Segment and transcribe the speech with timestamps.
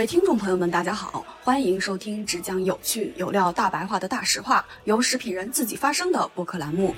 [0.00, 6.94] 位听众朋友们，大家好，欢迎收听只讲有趣有料大白话的大实话，由食品人自己发声的播客栏目。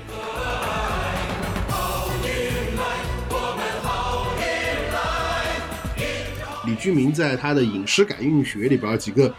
[6.64, 9.34] 李居明在他的饮食改运学里边几个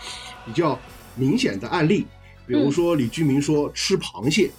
[0.46, 0.78] 比较
[1.16, 2.06] 明显的案例，
[2.46, 4.52] 比如说李居明说吃螃蟹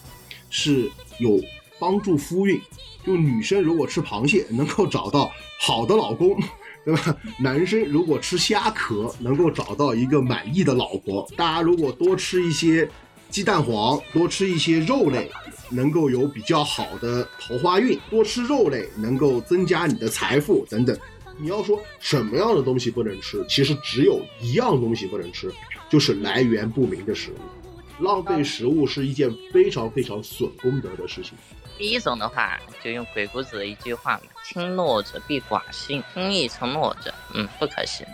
[0.49, 1.39] 是有
[1.79, 2.59] 帮助夫运，
[3.05, 5.31] 就女生如果吃螃蟹能够找到
[5.61, 6.43] 好的老公。
[6.85, 7.17] 对吧？
[7.41, 12.89] 男生如果吃虾壳，能够找到一个满意的老婆；大家如果多吃一些
[13.31, 15.31] 鸡蛋黄，多吃一些肉类，
[15.71, 17.99] 能够有比较好的桃花运。
[18.11, 20.97] 多吃肉类能够增加你的财富等等。
[21.37, 23.45] 你要说什么样的东西不能吃？
[23.49, 25.53] 其实只有一样东西不能吃，
[25.91, 28.05] 就是来源不明的食物。
[28.05, 31.33] 浪费食物是一件非常非常损功德的事情。
[31.77, 38.07] 第一种的话，就用鬼谷子的一句话嘛：“轻诺者必寡信，轻易成诺者，嗯，不可信。”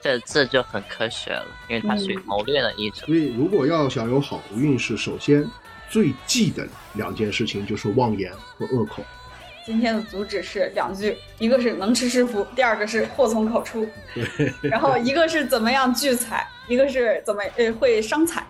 [0.00, 3.00] 这这就很科学了，因为它属于谋略的一种。
[3.06, 5.44] 所以，如果要想有好的运势，首先
[5.90, 9.02] 最忌的两件事情就是妄言和恶口。
[9.68, 13.86] 今天的主旨是两句，一个是能吃是福，第二个是祸从口出。
[14.14, 18.46] 对，然后一个是怎么样聚财，一个是怎么呃会伤财。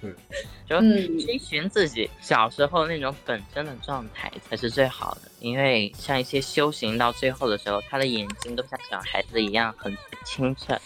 [0.00, 0.14] 对，
[0.70, 0.80] 就
[1.26, 5.22] 追寻自己小时候那种本真的状态才是最好的。
[5.40, 10.78] 因为像一些修行到最后的时候，他的眼睛都像小孩子一样很清澈。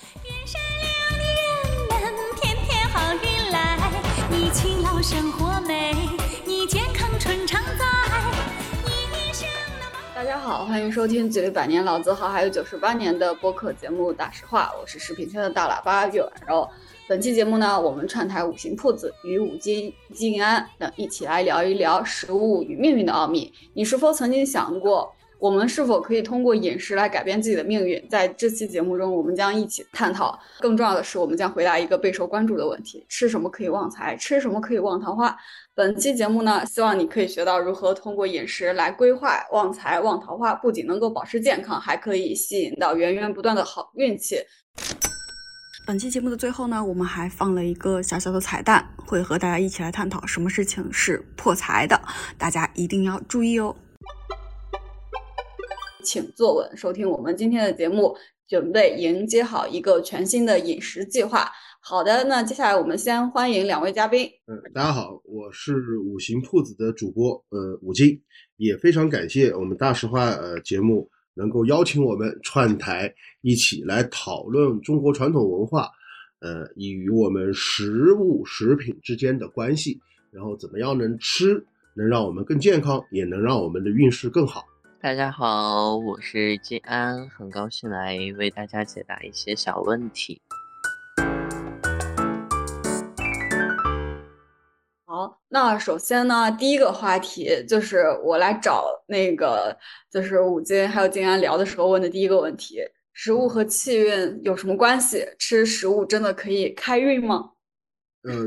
[2.41, 3.77] 天天好运来，
[4.31, 5.93] 你勤劳生活美，
[10.19, 16.69] 大家好，欢迎收听距离百年老字号还有九十八年的播客节目《大实话》，我是食品圈的大喇叭岳婉柔。
[17.09, 23.53] 本期节目呢，我们串台五行铺子与五金静安等一起来聊一聊食物与命运的奥秘。
[23.75, 25.09] 你是否曾经想过，
[25.39, 28.05] 我们是否可以通过饮食来改变自己的命运？
[28.11, 30.37] 在这期节目中，我们将一起探讨。
[30.59, 34.17] 更重要的是，我们将回答一个备受关注的问题：吃什么可以旺财？
[34.17, 35.37] 吃什么可以旺桃花？
[35.79, 44.41] 本期节目呢，希望你可以学到如何通过饮食来规划旺财、旺桃花，不仅能够保持健康，还可以吸引到源源不断的好运气。
[45.87, 52.03] 本期节目的最后呢，我们还放了一个小小的彩蛋，会和大家一起来探讨什么事情是破财的，
[52.37, 53.77] 大家一定要注意哦。
[56.03, 58.17] 请坐稳，收听我们今天的节目，
[58.49, 61.49] 准备迎接好一个全新的饮食计划。
[61.81, 64.29] 好的，那接下来我们先欢迎两位嘉宾。
[64.47, 68.21] 嗯，大家好，我是五行铺子的主播，呃，五金，
[68.57, 75.89] 也非常感谢我们大实话呃节目能够邀请我们串台一起来讨论中国传统文化，
[76.41, 79.99] 呃，与我们食物食品之间的关系，
[80.31, 81.65] 然后怎么样能吃
[81.95, 84.67] 能让我们更健康，也能让我们的运势更好。
[85.01, 90.43] 大家好，我是金安，很高兴来为大家解答一些小问题。
[95.51, 99.75] 那首先呢，第一个话题就是我来找那个，
[100.11, 102.81] 就是五金还有静安聊的时候问的第一个问题：
[103.15, 105.27] 食物和气运有什么关系？
[105.39, 107.53] 吃食物真的可以开运吗？
[108.25, 108.47] 呃，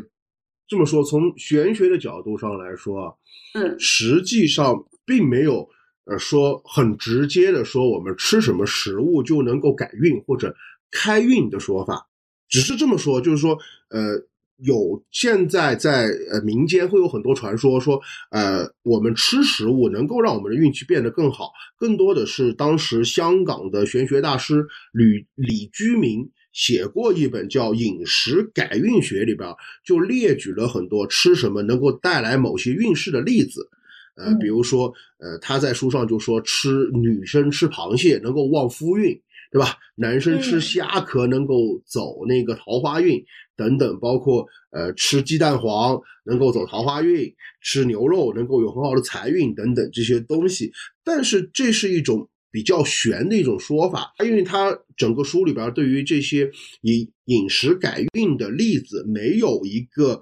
[0.67, 3.17] 这么说，从玄学的角度上来说，
[3.55, 5.67] 嗯，实际上并没有
[6.05, 10.55] 呃说很直接的说我们吃什么食物就能够改运或者
[10.91, 12.07] 开运的说法，
[12.47, 13.57] 只是这么说，就是说，
[13.89, 14.23] 呃。
[14.63, 17.99] 有现在在呃民间会有很多传说，说
[18.29, 29.49] 呃我们吃食物能够让我们的运气变得更好，更多的是当时香港的玄学大师吕李居明写过一本叫《饮食改运学》，里边
[29.83, 33.67] 就列举了很多吃什么能够带来某些运势的例子，
[34.15, 39.19] 呃比如说呃他在书上就说吃女生吃螃蟹能够旺夫运，
[39.51, 39.77] 对吧？
[39.95, 43.23] 男生吃虾壳能够走那个桃花运。
[43.61, 50.71] 等等，包括呃吃鸡蛋黄能够走桃花运，吃牛肉能够有很好的财运等等这些东西。
[51.03, 56.49] 但是这是一种比较玄的一种说法，因为它整个书里边对于这些
[56.81, 60.19] 以饮食改运的例子没有一个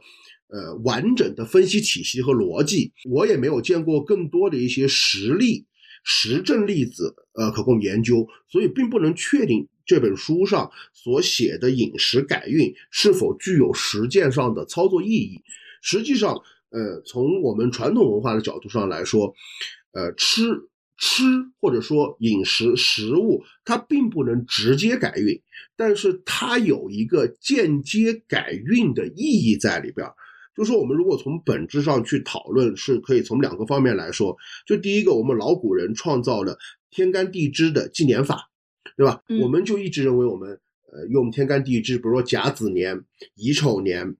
[0.50, 5.66] 呃完整的分析体系和逻辑，我也没有见过更多的一些实例。
[6.04, 15.42] 实证例子，呃，可供研究，所以并不能确定这本书上所写的饮食改运是否具有实践上的操作意义。
[15.82, 16.36] 实际上，
[16.70, 19.34] 呃，从我们传统文化的角度上来说，
[19.92, 20.44] 呃，吃
[20.98, 21.24] 吃
[21.62, 25.42] 或者说饮食食物，它并不能直接改运，
[25.78, 30.08] 但是它有一个间接改运的意义在里边。
[30.60, 34.36] 就是说，我们如果从本质上去讨论，是可以从两个方面来说。
[34.68, 36.58] 就第一个，我们老古人创造了
[36.92, 38.52] 天干地支的纪年法，
[38.98, 39.24] 对吧？
[39.42, 40.60] 我们就一直认为我们
[40.92, 43.02] 呃用天干地支，比如说甲子年、
[43.36, 44.18] 乙丑年，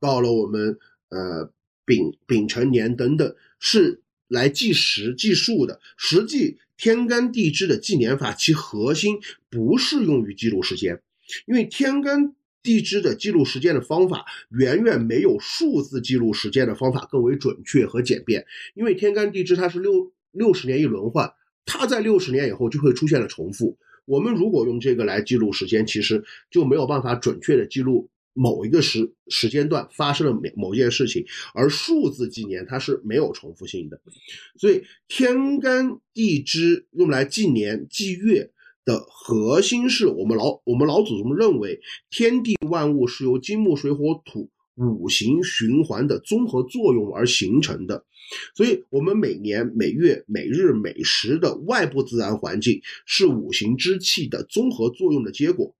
[0.00, 0.76] 到了我们
[1.10, 1.48] 呃
[1.84, 5.78] 丙丙辰年等等，是来计时计数的。
[5.96, 11.00] 实际天干地支的纪年法，其核心不是用于记录时间，
[11.46, 12.34] 因为天干。
[12.62, 21.32] 地支的记录时间的方法远远没有数字记录时间的方法更为准确和简便，因为天干地支它是六六十年一轮换，
[21.66, 23.76] 它在六十年以后就会出现了重复。
[24.04, 31.24] 我们如果用这个来记录时间，其实就没有办法准确的记录某一个时时间段发生了某某件事情，
[31.54, 34.00] 而数字纪年它是没有重复性的，
[34.56, 38.50] 所以天干地支用来纪年纪月。
[38.84, 41.80] 的核心是我们老我们老祖宗认为，
[42.10, 48.04] 天地万物是由金木水火土五行循环的综合作用而形成的，
[48.54, 55.74] 所以，我们每年每月每日每时的外部自然环境是五行之气的综合作用的结果。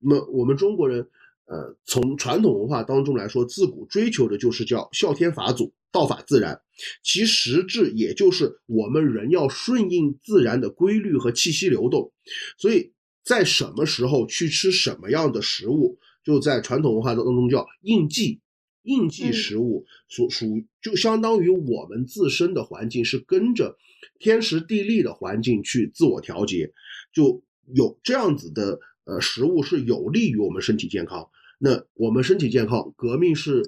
[0.00, 1.06] 那么，我们中国人，
[1.50, 5.72] 呃，从传统文化当中来说，自古追求的就是叫孝天法祖。
[5.92, 6.60] 道法自然，
[7.02, 12.12] 其实质也就是我们人要顺应自然的规律和气息流动。
[12.56, 12.92] 所以
[13.24, 18.38] 在什么时候去吃什么样的食物，就在传统文化当中叫应季。
[18.82, 23.76] 应季食物属属就相当于我们自身的环境是跟着
[24.20, 26.72] 天时地利的环境去自我调节，
[27.12, 27.42] 就
[27.74, 31.28] 有这样子的呃食物是有利于我们身体健康。
[31.60, 33.62] 那我们身体健康，革命是。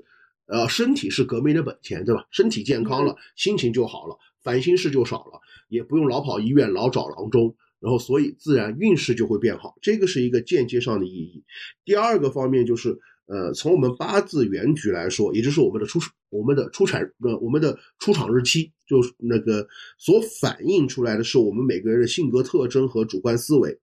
[0.47, 2.27] 呃，身体是革命的本钱，对吧？
[2.31, 9.75] 身体健康了，心情就好了，烦心事就少了，也不用老跑医院，老找郎中，然后所以自然运势就会变好。
[9.81, 11.43] 这个是一个间接上的意义。
[11.87, 15.99] 第二个方面就是，呃，从我们八字原局来说，也就是我们的出
[16.29, 19.67] 我们的出产呃我们的出厂日期，就是那个
[19.97, 23.79] 所反映出来的是我们每个人的性格特征和主观思维。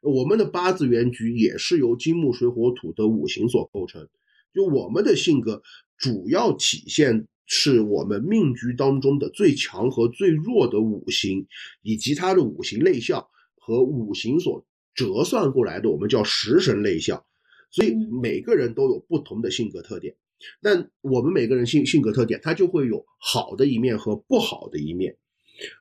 [0.00, 4.08] 我们的八字原局也是由金木水火土的五行所构成，
[4.54, 5.62] 就我们的性格。
[5.98, 11.46] 主要体现是我们命局当中的最强和最弱的五行，
[11.80, 14.62] 以及它的五行类象和五行所
[14.94, 17.24] 折算过来的，我们叫食神类象。
[17.70, 20.14] 所以每个人都有不同的性格特点，
[20.60, 25.16] 但我们每个人性性格特点，它就会有好的一面和不好的一面。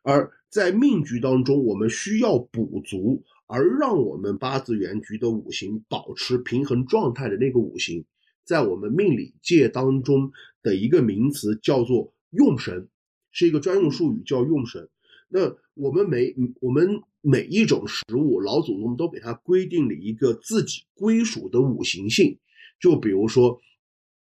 [0.01, 8.05] 而在命局当中，我们需要补足，而让我们八字原局的五行保持平衡状态的那个五行。
[8.43, 10.31] 在我们命理界当中
[10.61, 12.87] 的一个名词叫做用神，
[13.31, 14.87] 是一个专用术语，叫用神。
[15.27, 22.37] 那我们每我们每一种食物，老祖宗都给它规定了一个自己归属的五行性。
[22.79, 23.59] 就比如说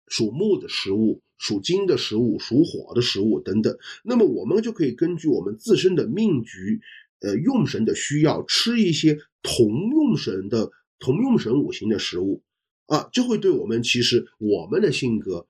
[0.06, 3.76] 属木的食物、属金的食物、属火的食物等等。
[4.04, 6.80] 那么我们就可以根据我们自身的命局，
[7.22, 12.42] 呃，用神的需要，吃一些同用神的同用神五行的食物。
[12.86, 15.46] 啊，就会对我们其实我们的性格，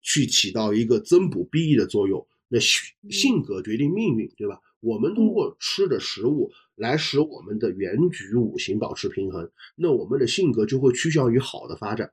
[0.00, 2.24] 去起到一个增补裨益的作用。
[2.46, 4.60] 那性格决定命运，对吧？
[4.78, 12.12] 我们通过吃的食物来使我们的原局五行保持平衡，那我们的性格就会趋向于好的发展。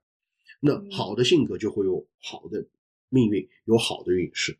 [0.61, 2.65] 那好的性格就会有好的
[3.09, 4.57] 命运，有好的运势。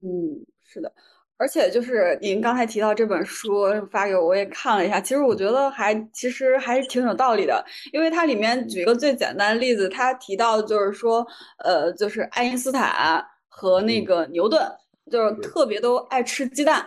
[0.00, 0.94] 嗯，是的。
[1.44, 4.98] 而且就是您刚才提到这本书发给我，我也看了一下。
[4.98, 11.22] 其实我觉得还其实还是挺有道理的，因为它里面举一个最简单的例子，他提到就是说，
[11.58, 14.66] 呃，就是爱因斯坦和那个牛顿，
[15.10, 16.82] 就是特别都爱吃鸡蛋。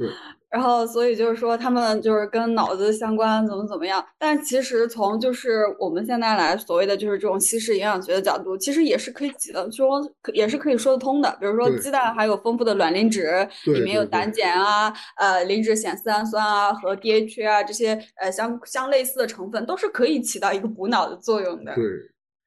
[0.00, 0.08] 对。
[0.50, 4.04] 然后，所以就是说，他们就是跟脑子相关，怎么怎么样？
[4.18, 10.02] 但其实从就是我们现在来所谓的就是这种西式营养学的角度，其实也是可以挤的说，
[10.34, 11.38] 也是可以说得通的。
[11.40, 21.72] 比如说，鸡蛋还有丰富的卵磷脂，里面有胆碱啊、呃磷脂酰丝氨酸啊和 DHA 啊这些呃相相类似的成分，都是可以起到一个补脑的作用的。
[21.76, 21.84] 对，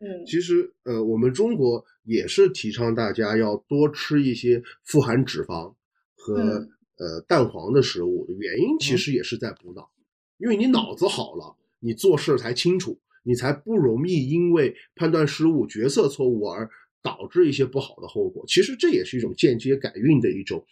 [0.02, 5.74] 嗯，其实呃，我们中国也是提倡大家要多吃一些富含脂肪
[6.18, 6.68] 和。
[7.04, 9.90] 呃，蛋黄的食物原因其实也是在补脑，
[10.38, 16.70] 因为你脑子好了，你做事才清楚，你才不容易因为判断失误、决策错误而
[17.02, 18.46] 导致一些不好的后果。
[18.48, 20.66] 其实这也是一种间接改运的一种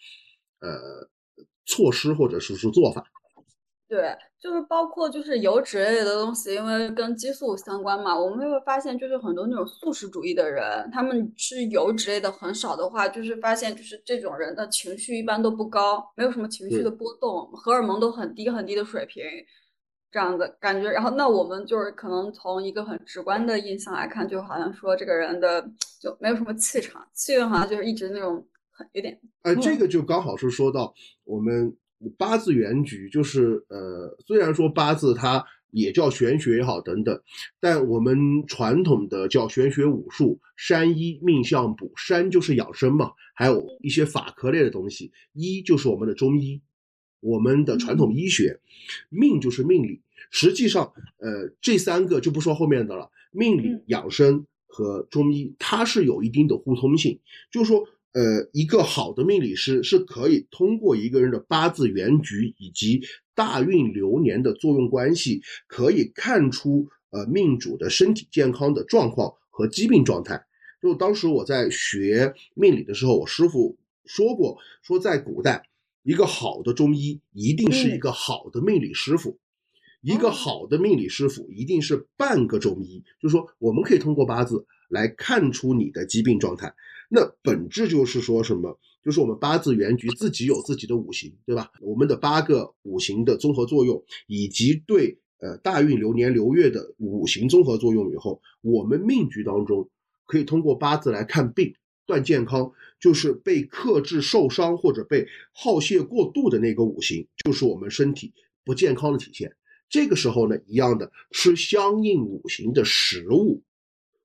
[0.60, 1.06] 呃
[1.66, 3.04] 措施或者是说做法。
[3.92, 19.22] 对，就是包括就是油脂类的东西，因为跟激素相关嘛，我们会发现就是很多那种素食主义的人，他们吃油脂类的很少的话，就是发现就是这种人的情绪一般都不高，没有什么情绪的波动，荷尔蒙都很低很低的水平，
[20.10, 20.90] 这样子感觉。
[20.90, 25.60] 然后那我们就是可能从一个很直观的印象来看，就好像说这个人的
[26.00, 29.20] 就没有什么气场，气运好像就是一直那种很有点。
[29.42, 30.94] 哎，这个就刚好是说到
[31.24, 31.76] 我们。
[32.18, 37.20] 八字原局就是呃，虽然说八字它也叫玄学也好等等，
[37.60, 38.16] 但我们
[38.46, 46.60] 传统的叫玄学武术，山医命相卜，山就是养生嘛，还有一些法科类的东西，医就是我们的中医，
[47.20, 48.60] 我们的传统医学，
[49.08, 50.00] 命就是命理。
[50.30, 57.18] 实际上，呃，这三个就不说后面的了，命理、养生和中医，它是有一定的互通性，
[57.50, 57.86] 就是说。
[58.12, 63.00] 呃，一个好的命理师是可以通过一个人的八字原局以及
[63.34, 70.44] 大运流年的作用关系，可以看出呃命主的身体健康的状况和疾病状态。
[70.82, 75.62] 就当时我在学命理的时候，我师傅说过，说在古代，
[76.02, 79.38] 一个好的中医一定是一个好的命理师傅，
[80.02, 86.74] 一个好的命理师傅一定是半个中医，就是说我们可以通过八字来看出你的疾病状态。
[87.14, 88.80] 那本质就是说什么？
[89.04, 91.70] 就是我们八字原局自己有自己的五行，对吧？
[91.82, 99.90] 我们的八个五行的综合作用，以及对呃大运流年流月的五行综合作用以后，我们命局当中
[100.24, 101.74] 可以通过八字来看病
[102.06, 108.32] 断健康，就是被克制受伤或者被耗泄过度的那个五行，就是我们身体
[108.64, 109.54] 不健康的体现。
[109.90, 113.62] 这个时候呢，一样的吃相应五行的食物。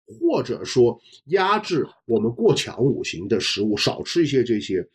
[0.07, 4.87] 或者说压制我们过强五行的食物，少吃一些这些，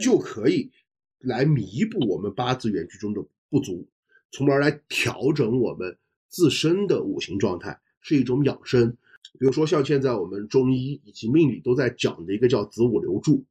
[0.00, 0.70] 就可以
[1.18, 3.20] 来弥补我们八字原局中的
[3.50, 3.86] 不足，
[4.30, 8.96] 从而来调整我们自身的五行状态，是一种养生。
[9.40, 13.44] 比如说像现在我们中医以及命理都在讲的一个叫子午流注，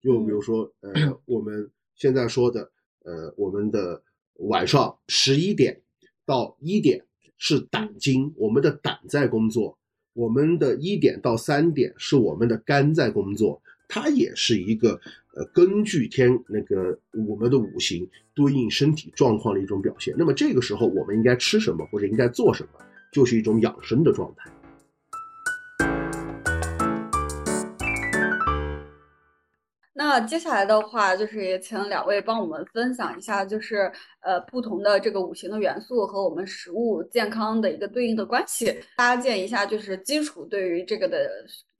[0.00, 2.70] 就比如说呃我们现在说的
[3.02, 4.00] 呃我们的
[4.34, 5.82] 晚上十一点
[6.24, 7.04] 到一点
[7.36, 9.76] 是胆经，我们的胆在工作。
[10.14, 14.98] 我们的一点到三点是我们的肝在工作，它也是一个
[15.34, 20.14] 呃根据天那个我们的五行对应身体状况的一种表现。
[20.16, 22.80] 那么这个时候我们应该吃什么或者应该做什么，
[23.12, 24.50] 就是一种养生的状态。
[30.14, 33.90] 那接下来的话，就是也请两位帮我们分享一下，就是
[34.20, 41.28] 呃不同的这个五行的元素和我们食物健康的一个对应的关系，搭建一下就是基础对于这个的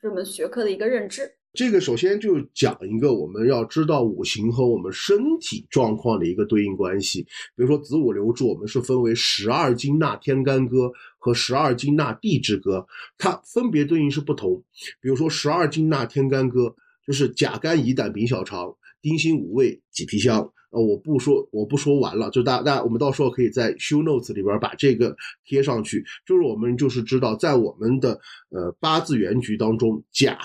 [0.03, 1.31] 这门学科的一个认知。
[1.53, 7.23] 这个首先就讲一个我们要知道五行和我们身体状况的一个对应关系。
[7.55, 12.85] 比如说子午流注，我们是分为十二经纳天干戈和十二经纳地支歌，
[13.17, 14.61] 它分别对应是不同。
[15.00, 16.75] 比如说十二经纳天干歌。
[17.07, 26.03] 就是甲肝乙胆丙小肠丁辛五味己皮香，呃，我不说，我不说完了，就大大，我们到时候可以在 show notes 里边把这个贴上去。
[26.27, 28.19] 就是我们就是知道，在我们的
[28.49, 30.39] 呃八字原局当中，甲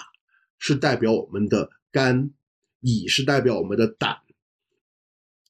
[0.57, 2.31] 是代表我们的肝，
[2.81, 4.17] 乙是代表我们的胆，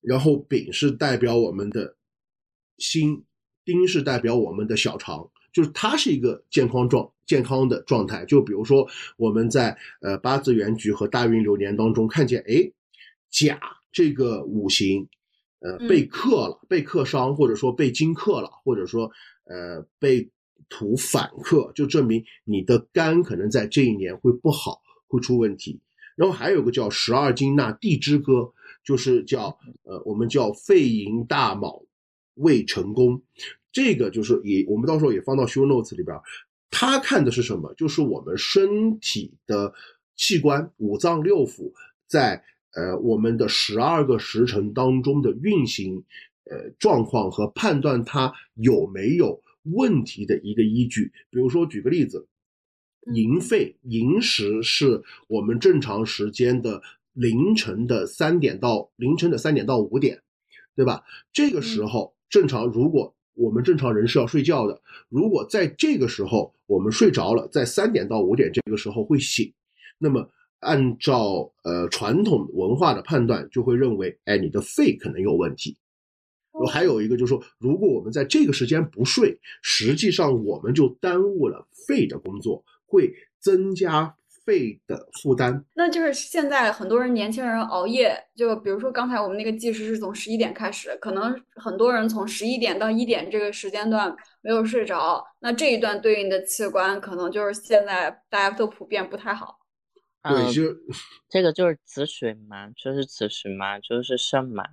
[0.01, 1.95] 然后丙是代表我们的
[2.77, 3.25] 心，
[3.65, 5.31] 丁是代表我们的小肠。
[5.51, 8.87] 就是它是一个健康状健康的状态，就比如说
[9.17, 12.71] 我们在呃八字原局和大运流年当中看见，哎，
[13.29, 13.59] 甲
[13.91, 15.07] 这个五行，
[15.59, 19.11] 呃被克了，被克伤，或者说被金克了，或者说
[19.45, 20.29] 呃被
[20.69, 25.79] 土反克，就证明你的肝可能在这一年会不好，会出问题。
[26.15, 28.51] 然后还有个叫十二金纳地支歌，
[28.83, 31.83] 就是叫呃我们叫肺寅大卯
[32.35, 33.21] 未成功。
[33.71, 36.17] 这个就是也，我们到时候也放到 show notes 里边。
[36.71, 37.73] 他看的是什么？
[37.73, 39.73] 就是我们身体的
[40.15, 41.71] 器官、五脏六腑
[42.07, 42.43] 在
[42.75, 46.03] 呃我们的十二个时辰当中的运行
[46.45, 51.11] 呃状况和判断它有没有问题的一个依据。
[51.31, 52.27] 比如说举个例子，
[53.13, 56.81] 寅肺寅时是我们正常时间的
[57.13, 60.21] 凌晨的三点到凌晨的三点到五点，
[60.75, 61.03] 对吧？
[61.33, 64.81] 这个时候正常如果我们正常人是要睡觉的。
[65.07, 69.49] 如果在这个时候我们睡着了，在三点到五点这个时候会醒，
[69.97, 70.29] 那么
[70.59, 75.77] 按照呃传统文化的判断，就会认为，哎，你的肺可能有问题。
[76.69, 84.13] 还有一个就是说，如果我们在这个时间不睡，实际上我们就耽误了肺的工作，会增加。
[84.49, 99.59] 肺的负担，那就是现在很多人年轻人熬夜，就比如说刚才我们那个计时是从十一点开始，可能很多人从十一点到一点这个时间段没有睡着，那这一段对应的器官可能就是现在大家都普遍不太好。
[100.23, 100.75] 对，就
[101.29, 104.63] 这个就是子水嘛，就是子时嘛，就是肾嘛，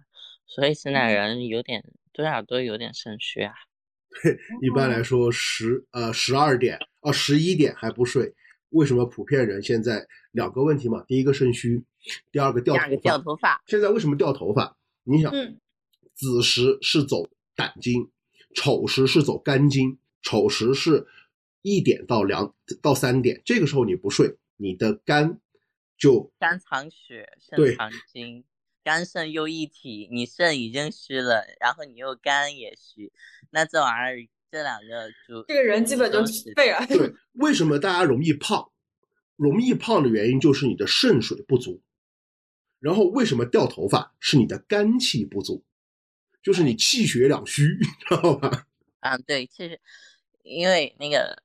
[0.46, 3.52] 所以现在人有点多少都有点肾虚啊。
[4.22, 4.32] 对，
[4.66, 8.32] 一般来说十呃十二点啊十一点还不睡。
[8.70, 11.04] 为什么普遍人现在两个问题嘛？
[11.06, 11.82] 第一个肾虚，
[12.30, 12.96] 第二个掉头发。
[12.96, 13.62] 掉头发。
[13.66, 14.76] 现在为什么掉头发？
[15.04, 15.32] 你想，
[16.14, 18.10] 子时是走胆经，
[18.54, 21.06] 丑时是走肝经，丑时是
[21.62, 25.38] 一点到两到三点，这个时候你不睡，你的肝
[25.96, 28.44] 就肝藏血，对肾藏精，
[28.82, 33.12] 肝肾又一体，你肾已经虚了，然后你又肝也虚，
[33.50, 36.86] 那这玩意儿这两个就这个人基本就都是废了。
[36.86, 37.14] 对。
[37.32, 38.70] 为什么大家容易胖？
[39.36, 41.82] 容易胖的原因就是你的肾水不足。
[42.78, 44.14] 然后为什么掉头发？
[44.20, 45.64] 是你的肝气不足，
[46.42, 48.66] 就是你气血两虚，知道吧？
[49.00, 49.80] 啊，对，其实
[50.42, 51.42] 因为那个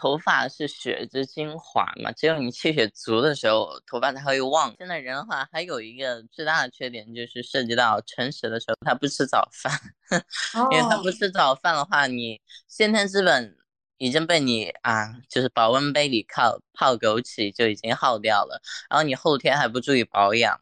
[0.00, 4.74] 头发是血之精华嘛，只有你气血足的时候，头发才会旺。
[4.78, 9.70] 现在人的话，还有一个最大的缺点就是涉及到晨时的时候，他不吃早饭，
[10.72, 13.58] 因为他不哦，吃早饭的话，你先天之本
[13.98, 20.58] 已经被你啊，就是保温杯里靠泡枸杞就已经耗掉了，然后你后天还不注意保养，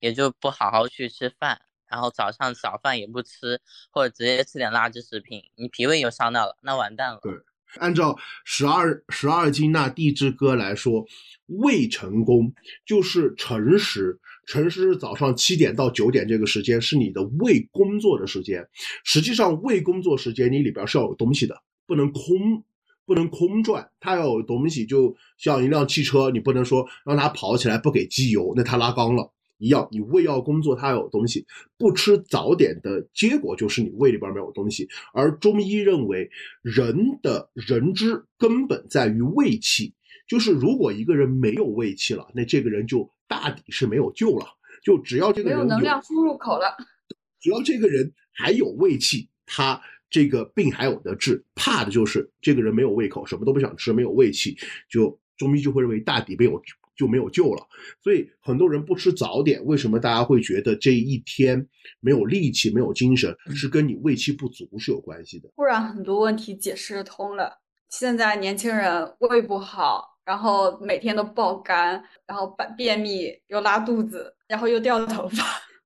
[0.00, 3.58] 也就不好好去吃饭，然后早上早饭也不吃，
[3.90, 7.20] 或者直接吃点垃圾食品，你脾胃又伤到了，那完蛋了。
[7.22, 7.32] 对
[7.78, 11.04] 按照十二十二经那地支歌来说，
[11.46, 12.52] 未成功
[12.84, 18.66] 就是辰时，辰时是早上七点到九点这个时间是你的未工作的时间。
[19.04, 22.64] 实际上，未工作时间你里边是要有东西的，不能空，
[23.04, 24.86] 不能空转，它要有东西。
[24.86, 29.32] 就像一辆汽车，你不能说让它跑起来不给机油，那它拉缸了。
[29.58, 31.46] 一样，你胃要工作，它要有东西。
[31.78, 34.88] 不吃早点的结果就是你胃里边没有东西。
[35.12, 36.30] 而中医认为，
[36.62, 39.94] 人的人之根本在于胃气，
[40.28, 44.46] 就是如果一个人没有胃气了，那这个人就大抵是没有救了。
[44.82, 46.76] 就只要这个没人有能量输入口了。
[47.40, 51.44] 只要这个人还有胃气，他这个病还有得治。
[51.54, 54.56] 怕的就是这个人没有胃口，什么都不想吃，没有胃气，
[54.88, 56.60] 就中医就会认为大抵没有
[56.96, 57.66] 就没有救了。
[58.02, 61.68] 所以很多人不吃早点，为什么大家会觉得这一天
[62.00, 65.50] 没有力气、没有精神，是跟你胃气不足是有关系的。
[65.56, 67.60] 突然很多问题解释通了。
[67.88, 75.44] 现在年轻人胃不好，然后每天都爆肝，然后便便秘又拉肚子，然后又掉头发。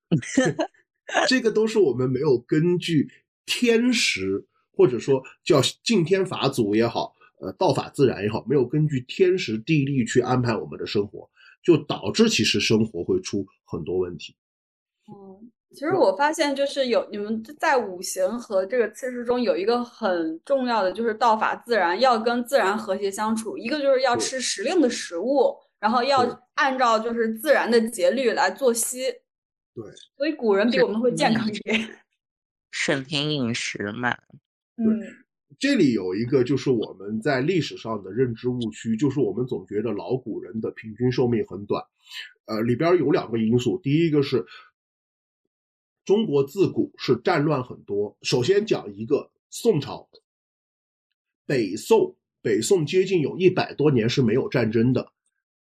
[1.29, 3.07] 这个都是我们没有根据
[3.44, 11.29] 天时，或者说叫敬天法祖也好，呃，道法自然也好，没有根据天时地利去安排我们的生活，
[11.62, 14.37] 就导致其实生活会出很多问题。
[15.09, 23.57] 嗯，其实我发现就是有你们在五行和这个气势中有一个很重要的，就是道法自然，要跟自然和谐相处。
[23.57, 26.20] 一个就是要吃时令的食物，然后要
[26.55, 29.05] 按照就是自然的节律来作息。
[29.74, 29.85] 对，
[30.16, 31.88] 所以古人比我们会健康一点。
[32.70, 34.16] 顺天饮食嘛，
[34.76, 35.19] 嗯，
[35.61, 41.85] 这里有一个就是我们在历史上的认知误区，就是我们总觉得老古人的平均寿命很短，
[42.46, 44.46] 呃，里边有两个因素，第一个是
[46.07, 50.09] 中国自古是战乱很多，首先讲一个宋朝，
[51.44, 55.12] 北宋北宋接近有一百多年是没有战争的，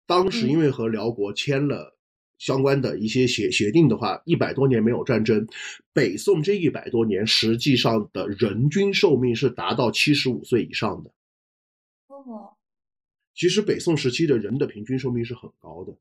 [0.06, 1.98] 当时因为和辽国签了。
[2.42, 5.46] 相关的一些协协定的话，一百多年没有战争，
[5.92, 11.10] 北宋这一百多年实际上的人均寿命是达到七十五岁以上的。
[12.08, 12.52] 哦，
[13.32, 15.94] 其实北宋时期的人的平均寿命是很高的。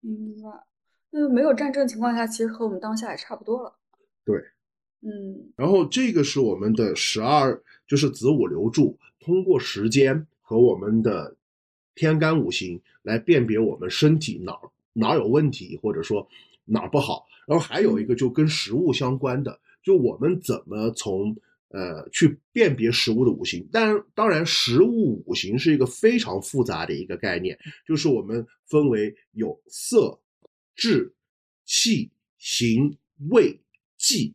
[0.00, 0.48] 明白。
[1.10, 3.78] 那没有战争情况下，其实和我们当下也差不多了。
[4.24, 4.38] 对，
[5.02, 11.36] 嗯然后这个是我们的十二，就是子午流注，通过时间和我们的
[11.94, 16.28] 天干五行来辨别我们身体哪儿哪儿有问题，或者说
[16.64, 17.24] 哪儿不好。
[17.46, 21.34] 然后还有一个就跟食物相关的，就我们怎么从
[21.68, 23.66] 呃去辨别食物的五行。
[23.72, 30.20] 当然，当然，食物五行是一个非常复杂的一个概念，就是我们分为有色、
[30.74, 31.14] 质、
[31.64, 32.96] 气、形、
[33.30, 33.58] 味、
[33.96, 34.34] 剂，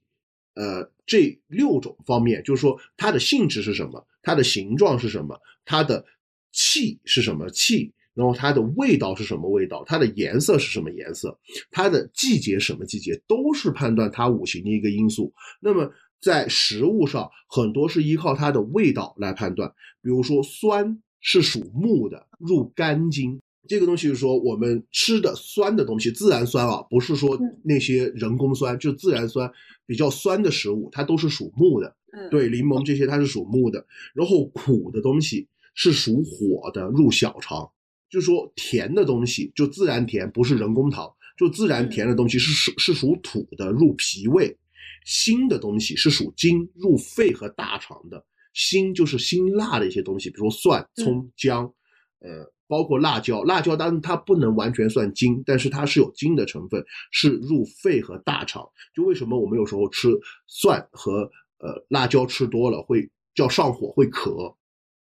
[0.55, 6.03] 呃，这六种方面，就是说它的性质是什么，它的形状是什么，它的
[6.51, 11.37] 气是什么气，然后它的味道是什么味道，它的颜色是什么颜色，
[11.71, 15.33] 它的季节什么季节，都是判断它五行的一个因素。
[15.59, 19.69] 那么在食物上，很多是依靠它的味道来判断，
[20.01, 23.39] 比如说酸是属木的，入肝经。
[23.65, 29.49] 这个东西是说我们吃的酸的东西，自然酸啊，不是说嗯那些人工酸，就自然酸
[29.85, 31.95] 比较酸的食物，它都是属木的。
[32.11, 37.69] 嗯，对，柠檬这些它是属木的，然后苦的东西是属火的，入小肠。
[38.13, 44.55] 就是说甜的东西就自然甜，不是人工糖，就自然甜的东西是属是属土的，入脾胃。
[45.03, 48.23] 辛的东西是属金，入肺和大肠的。
[48.53, 51.65] 辛就是辛辣的一些东西，比如说蒜、葱、姜，
[52.19, 53.41] 呃，包括辣椒。
[53.41, 58.63] 辣椒当然它不能完全算金，但是它是有金的成分，是入肺和大肠。
[58.93, 60.09] 就为什么我们有时候吃
[60.45, 64.55] 蒜和呃辣椒吃多了会叫上火会咳，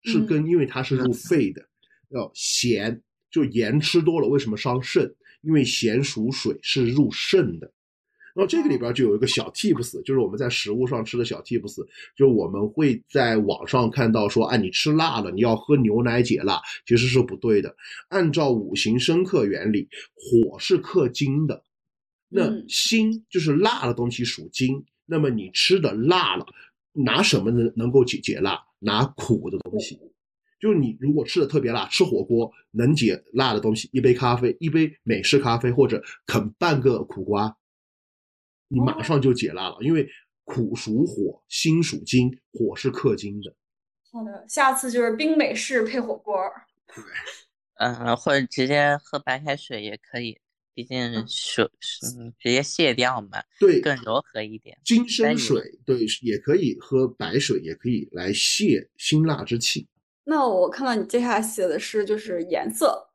[0.04, 1.60] 是跟因为它是入肺的。
[2.10, 5.14] 要咸就盐吃多了为什么伤肾？
[5.42, 7.72] 因为咸属水，是入肾的。
[8.32, 17.74] 然后这个里边就有一个小 tips，就是我们在食物上吃的小 tips，就我们会在网上看到说，啊，你吃辣了，你要喝牛奶解辣，其实是不对的。
[18.08, 21.64] 按照五行生克原理，火是克金的，
[22.28, 26.46] 那辛就是辣的东西属金，那么你吃的辣了，
[26.92, 28.62] 拿什么能能够解解辣？
[28.78, 29.98] 拿苦的东西。
[30.60, 37.56] 就是你如果吃的特别辣，吃火锅能解辣的东西，一杯咖啡，一杯美式咖啡，或者啃半个苦瓜。
[38.68, 40.08] 你马上就解辣了，因为
[40.44, 43.52] 苦属火，辛属金，火是克金的。
[44.12, 46.36] 好的，下次就是冰美式配火锅。
[46.94, 47.02] 对，
[47.78, 50.38] 嗯， 或者直接喝白开水也可以，
[50.74, 51.64] 毕竟水
[52.16, 54.78] 嗯直接卸掉嘛，对，更柔和一点。
[54.84, 59.88] 金生水，对，也可以喝白水，也可以来泄辛辣之气。
[60.30, 63.08] 那我看到你接下来写的是就是颜色。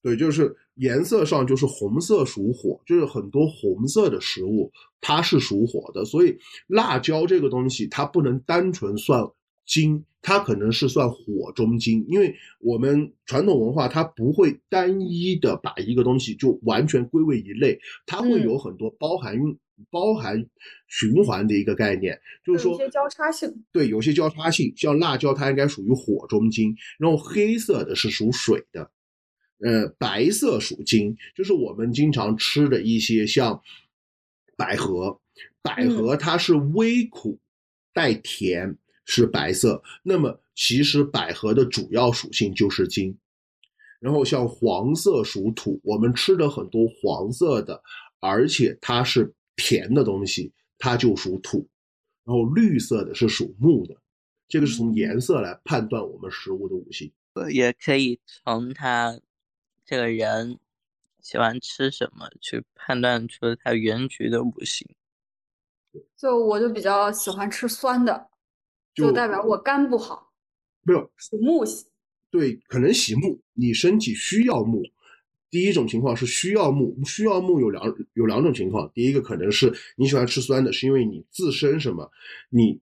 [0.00, 9.28] 对，就是颜色上就是红色属火，就是很多红色的食物它是属火的，所以辣椒这个东西它不能单纯算
[9.66, 19.36] 金，它可能是算火中金，因为我们传统文化它不会单一的把一个东西就完全归为一类，它会有很多包含
[19.90, 20.44] 包含
[20.88, 28.90] 循环的一个概念，就是说有些交叉性，对，有些交叉性，像辣椒它应该属于火中金，然后黑色的是属水的。
[29.64, 33.62] 呃，白色属金，就是我们经常吃的一些像
[34.56, 35.20] 百合，
[35.62, 37.38] 百合它是微苦
[37.94, 39.80] 带甜，是白色。
[40.02, 43.16] 那么其实百合的主要属性就是金。
[44.00, 47.80] 然后像黄色属土，我们吃的很多黄色的，
[48.18, 51.68] 而且它是甜的东西，它就属土。
[52.24, 53.96] 然后绿色的是属木的，
[54.48, 57.12] 这个是从颜色来判断我们食物的五行。
[57.50, 59.20] 也可以从它。
[59.84, 60.58] 这个人
[61.20, 64.88] 喜欢吃什么，去判断出他原局的五行。
[66.16, 68.30] 就我就比较喜欢吃酸的，
[68.94, 70.32] 就代表我肝不好。
[70.82, 71.64] 没有属木，
[72.30, 74.82] 对，可能喜木，你身体需要木。
[75.52, 77.84] 第一种情况是需要木，需要木有两
[78.14, 78.90] 有两种情况。
[78.92, 82.10] 第一个可能是你喜欢吃酸的，是因为你自身什么，
[82.50, 82.80] 你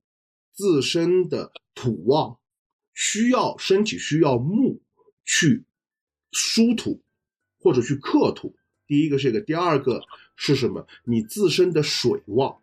[0.53, 2.39] 自身的土旺，
[2.95, 4.81] 需要身体需要木
[5.27, 5.65] 去。
[6.33, 7.03] 疏土
[7.59, 8.55] 或者去克土，
[8.87, 10.01] 第一个是这个，第二个
[10.37, 10.87] 是什么？
[11.05, 12.57] 你自身的水旺，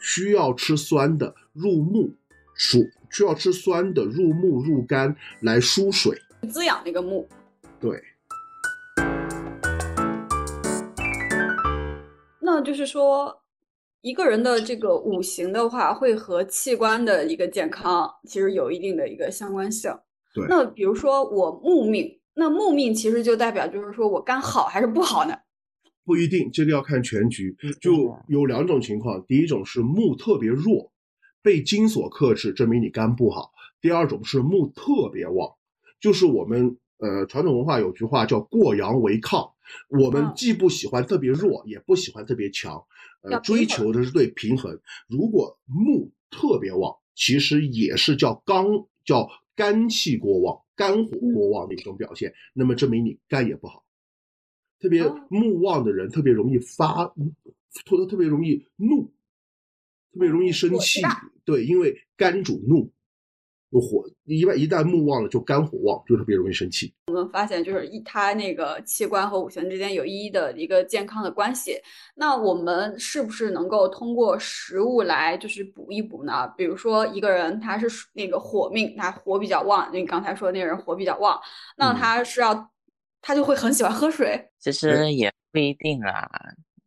[0.00, 2.10] 需要吃酸的入木，
[2.54, 6.18] 属需要吃酸的入木入肝来疏水，
[6.50, 7.28] 滋养那个木。
[7.78, 8.02] 对。
[12.60, 13.34] 那就是说，
[14.02, 19.90] 一个人的这个五行的话，会和器官的一个健康其实有一定的一个相关性。
[20.34, 20.44] 对。
[20.46, 22.18] 那比如说我木命。
[22.34, 25.34] 那木命其实就代表，就是说我肝好还是不好呢？
[26.04, 27.56] 不一定，这个要看全局。
[27.80, 30.92] 就有两种情况，第一种是木特别弱，
[31.42, 35.50] 被金所克制，证明你肝不好；第二种是木特别旺，
[35.98, 39.50] 就是我们呃传统文化有句话叫过阳为亢，
[39.88, 42.82] 我们既不喜欢特别弱，也不喜欢特别强，
[43.22, 44.80] 呃，追求的是对平衡。
[45.08, 48.66] 如果木特别旺，其实也是叫刚
[49.04, 50.60] 叫肝气过旺。
[50.76, 53.84] 肝火过旺的一种表现，那么证明你肝也不好。
[54.78, 57.04] 特别木旺的人特别容易发，
[57.84, 59.04] 特特别容易怒，
[60.12, 61.02] 特别容易生气。
[61.44, 62.90] 对，因为肝主怒。
[63.78, 66.92] 火一旦一旦木旺了，就肝火旺，就特别容易生气。
[67.08, 71.76] 我们发现，就是一它那个器官和五行之间有一的一个健康的关系。
[72.16, 76.48] 那我们是不是能够通过食物来就是补一补呢？
[76.56, 81.38] 比如说一个人他是那个火命，他火比较旺，你刚才说那个人火比较旺，
[81.76, 82.70] 那他是要
[83.20, 84.50] 他就会很喜欢喝水。
[84.58, 86.28] 其实也不一定啊，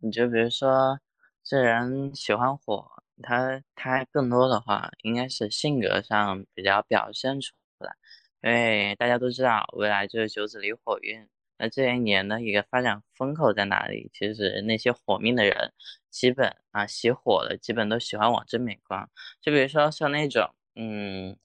[0.01, 0.99] 你就比如说
[1.45, 2.85] 这人喜欢火。
[3.23, 7.95] 他他更多的话，应该是性格上比较表现出来，
[8.43, 14.11] 因为大家都知道未来就是九紫离火运，那这一年的一个发展风口在哪里？
[14.13, 15.73] 其实那些火命的人，
[16.11, 19.09] 基本啊喜火的，基本都喜欢往正面光。
[19.41, 21.35] 就比如说像那种，嗯，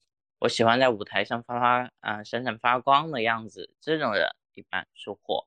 [0.41, 5.47] 我喜欢在舞台上发发啊闪闪发光的样子，这种人一般属火。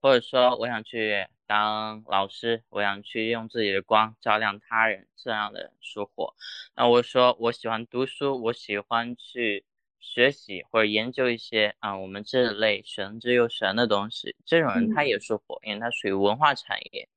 [0.00, 6.34] 或者说，我想去当老师，我想去用自己的光照亮他人，这样的属火。
[6.74, 9.64] 那我说，我喜欢读书，我喜欢去
[9.98, 14.34] 学习或者研究一些啊，我们这类玄之又玄的东西。
[14.46, 17.08] 这种人他也属火，因为他属于文化产业。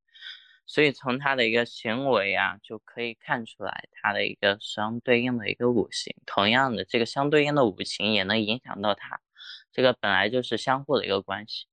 [0.66, 6.16] 所以从他的一个行为啊，就可以看出来他的一个相对应的一个五行。
[6.26, 9.20] 同样的，这个相对应的五行也能影响到他，
[9.72, 11.68] 这个本来就是相互的一个关系。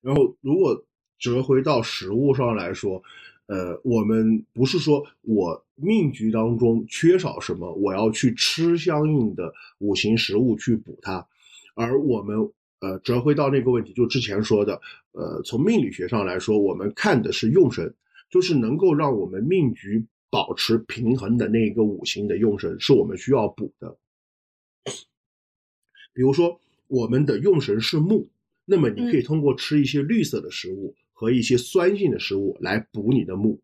[0.00, 0.84] 然后，如果
[1.18, 3.02] 折回到食物上来说，
[3.46, 11.26] 呃，我们不是说我命局当中缺少什么，我要去吃相应的五行食物去补它，
[11.74, 14.80] 而我们呃折回到那个问题，就之前说的，
[15.12, 17.94] 呃，从命理学上来说，我们看的是用神，
[18.30, 23.96] 就是能够让我们命局保持平衡的那一个五行的用神，是我们需要补的。
[26.12, 28.28] 比如说，我们的用神是木，
[28.70, 33.60] 那么你可以通过吃一些绿色的食物和一些酸性的食物来补你的木。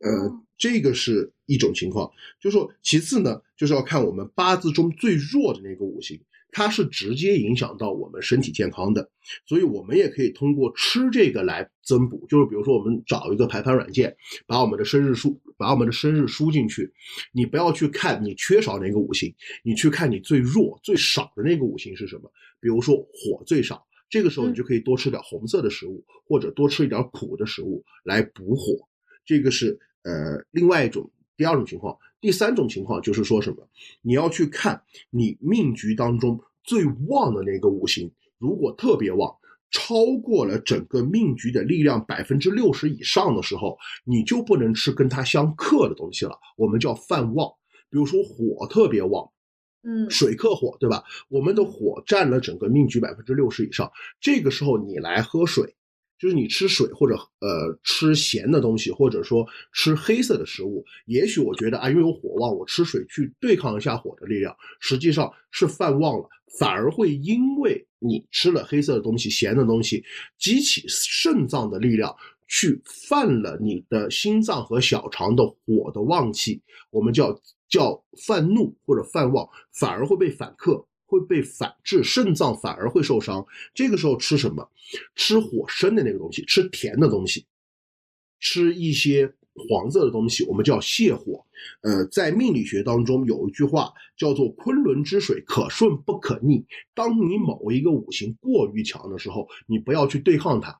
[0.00, 0.10] 呃，
[0.58, 6.20] 这个是一种情况，就是说，其次呢，就是要看我们八字中最弱的那个五行。
[6.54, 9.08] 它是直接影响到我们身体健康的，
[9.46, 12.26] 所以我们也可以通过吃这个来增补。
[12.28, 14.14] 就是比如说，我们找一个排盘软件，
[14.46, 16.92] 把我们的生日输，把我们的生日输进去。
[17.32, 22.30] 你不要去看你缺少哪个五行，你去看你最弱、最少的那个五行是什么。
[22.62, 28.72] 比如说火最少，这个时候你就可以多吃点红色的食物，或者多吃一点苦的食物来补火。
[29.24, 31.98] 这个是呃另外一种第二种情况。
[32.20, 33.68] 第三种情况就是说什么？
[34.00, 39.34] 你要去看你命局当中最旺的那个五行，如果特别旺，
[39.72, 46.38] 超过了整个命局的力量百分之六十以上的时候，你就不能吃跟它相克的东西了。
[46.56, 47.50] 我们叫犯旺。
[47.90, 49.28] 比如说火特别旺，
[49.84, 51.02] 嗯，水克火，对吧？
[51.28, 53.90] 我们的火占了整个命局百分之六十以上，
[54.20, 55.74] 这个时候你来喝水。
[56.18, 66.28] 就是你吃水或者呃吃咸的东西，或者说吃黑色的食物，也许我觉得啊，因为有火旺，我吃水去对抗一下火的力量，实际上是犯旺了，
[66.60, 70.04] 反而会因为你吃了黑色的东西、咸的东西，
[70.38, 72.14] 激起肾脏的力量，
[72.46, 77.36] 去犯了你的心脏和小肠的火的旺气，我们叫
[77.72, 80.86] 叫犯怒或者犯旺，反而会被反克。
[81.04, 83.46] 会被反制，肾脏反而会受伤。
[83.74, 84.66] 这个时候吃什么？
[85.14, 87.44] 吃火生的那个东西，吃甜的东西，
[88.40, 89.30] 吃一些
[89.68, 91.44] 黄色的东西，我们叫泻火。
[91.82, 96.64] 呃，在命理学当中有一句话叫做“昆仑之水，可顺不可逆”。
[96.96, 100.74] 当你某一个五行过于强的时候，你不要去对抗它，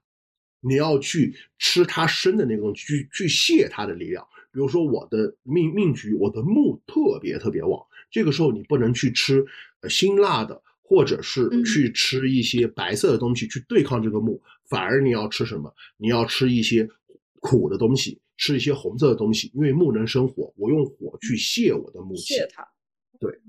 [0.61, 4.27] 你要去吃它生的那个东西，去去泄它的力量。
[4.53, 9.45] 比如说我的命命局，我的木特别特别旺，这个时候你不能去吃。
[9.91, 15.75] 辛辣的，或者是去吃一些白色的东西去对抗这个木，反而你要吃什么？
[15.97, 16.89] 你要吃一些
[17.41, 22.35] 苦的东西，吃一些红色的东西，因为木能生火，我用火去泄我的木气。
[22.35, 22.65] 泄它。
[23.19, 23.41] 对。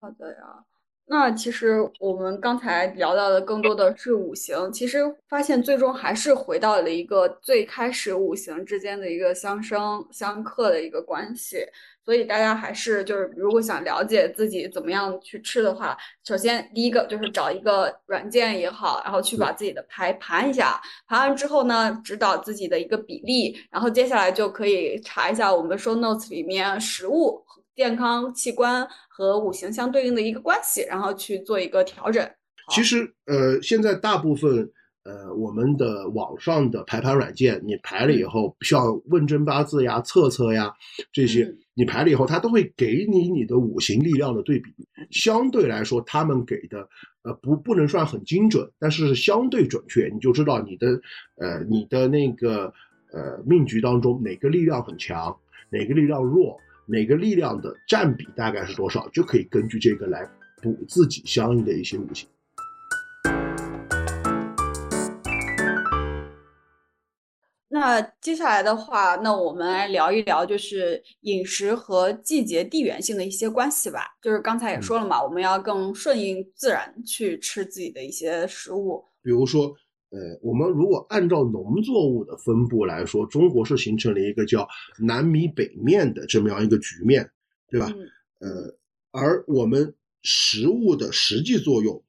[0.00, 0.64] 好的呀，
[1.12, 11.58] 那其实我们刚才聊到的更多的是五行，其实发现最终还是回到了一个最开始五行之间的一个相生相克的一个关系。
[12.02, 15.94] 所以大家还是就是，如果想了解自己怎么样去吃的话，
[16.24, 27.44] 首先第一个就是找一个软件也好，然后去把自己的牌盘一下，盘完之后呢，指导自己的一个比例，然后接下来就可以查一下我们 show notes 里面食物、
[27.74, 32.28] 健康器官和五行相对应的一个关系，然后去做一个调整。
[32.70, 34.70] 其实，呃，现在大部分。
[35.04, 40.72] 呃，我们的网上的排盘软件，你排了以后，像问真八字呀、测测呀
[41.12, 44.72] 这些，你排了以后，它都会给你你的五行力量的对比。
[45.10, 46.88] 相对来说，他们给的
[47.24, 50.86] 呃不不能算很精准，但是相对准确，你就知道你的
[51.34, 52.72] 呃你的那个
[53.12, 55.36] 呃命局当中哪个力量很强，
[55.68, 60.28] 哪个力量弱，哪个力量的占比大概是多少，就可以根据这个来
[60.60, 62.28] 补自己相应的一些五行。
[67.68, 74.00] 那接下来的话，那我们来聊一聊，就是饮食和季节地缘性的一些关系吧。
[74.20, 79.02] 就是刚才也说了嘛，我们要更顺应自然去吃自己的一些食物。
[79.22, 79.72] 比如说，
[80.12, 84.68] 呃，我们如果按照农作物的分布来说，中国是形成了一个叫
[85.00, 87.28] 南米北面的这么样一个局面，
[87.68, 87.92] 对吧？
[88.38, 88.76] 呃，
[89.10, 92.04] 而我们食物的实际作用，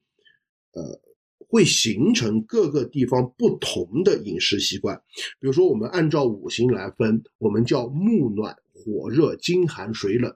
[0.73, 1.01] 呃。
[1.45, 4.99] 会形成各个地方不同的饮食习惯，
[5.39, 10.35] 比如说我们按照五行来分，我们叫木暖火热金寒水冷，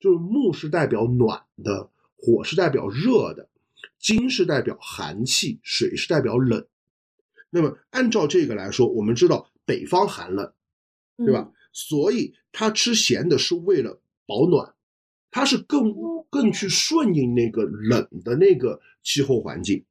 [0.00, 3.48] 就是木是代表暖的，火是代表热的，
[3.98, 6.66] 金是代表寒气，水是代表冷。
[7.50, 10.52] 那么按照这个来说，我们知道北方寒冷，
[11.18, 11.50] 对吧？
[11.72, 14.74] 所以他吃咸的是为了保暖，
[15.30, 15.94] 他是更
[16.30, 19.84] 更去顺应那个冷的那个气候环境。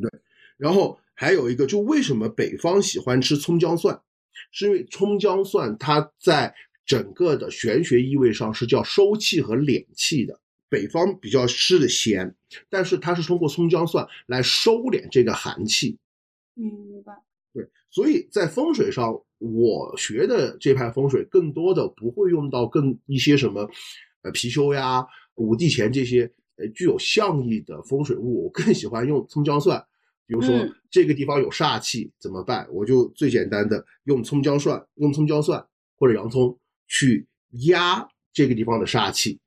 [0.00, 0.10] 对，
[0.56, 4.00] 然后还有一个，就为什么北方喜欢吃葱姜蒜，
[4.50, 6.54] 是因为葱姜蒜它在
[6.84, 10.40] 整个的玄学意味上是叫收气和敛气的。
[10.72, 12.34] 北方比较吃的咸，
[12.70, 15.98] 但是它是通过葱姜蒜来收敛这个寒气。
[16.54, 17.12] 明白。
[17.52, 23.68] 对，所以在风水上，我学的这派风水更多的不会用到更一些什么，
[24.22, 29.78] 呃，貔貅呀、五帝钱这些呃具有象意的风水物，我更喜欢用葱姜蒜。
[30.26, 32.66] 比如说这个地方有煞气怎么办？
[32.72, 35.62] 我就最简单的用葱姜蒜，用葱姜蒜
[35.98, 36.58] 或者洋葱
[36.88, 37.26] 去
[37.66, 39.38] 压这个地方的煞气，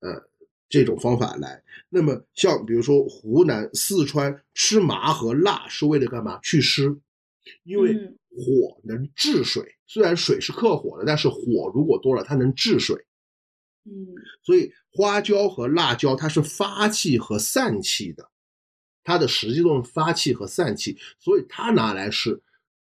[0.00, 0.29] 呃。
[0.70, 6.38] 这种方法来，那么像比如说湖南、四川吃麻和辣是为了干嘛？
[6.42, 6.96] 祛湿，
[7.64, 7.92] 因为
[8.30, 9.74] 火能治水。
[9.88, 12.96] 虽然水是克火的，但是火如果多了，它能治水。
[13.84, 14.06] 嗯，
[14.44, 18.30] 所以花椒和辣椒它是发气和散气的，
[19.02, 22.40] 它的实际作用发气和散气，所以它拿来是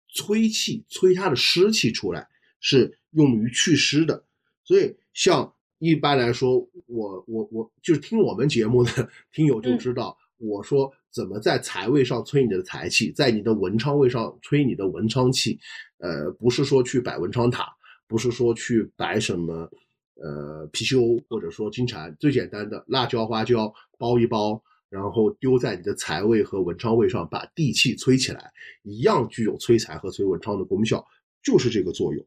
[0.08, 2.26] 催气，催它的湿气出来，
[2.60, 4.24] 是用于祛湿的。
[4.64, 5.54] 所以像。
[5.84, 15.58] 一般来说，我我我就是听我们节目的 听友就知道，我说怎么在财位上催你的财气，在你的文昌位上催你的文昌气。
[15.98, 17.68] 呃，不是说去摆文昌塔，
[18.06, 19.70] 不是说去摆什么
[20.14, 28.50] 呃貔貅或者说金蟾，最简单的辣椒花椒包一包，然后丢在你的财位和文昌位上，把地气催起来，
[28.82, 31.04] 一样具有催财和催文昌的功效，
[31.42, 32.24] 就是这个作用。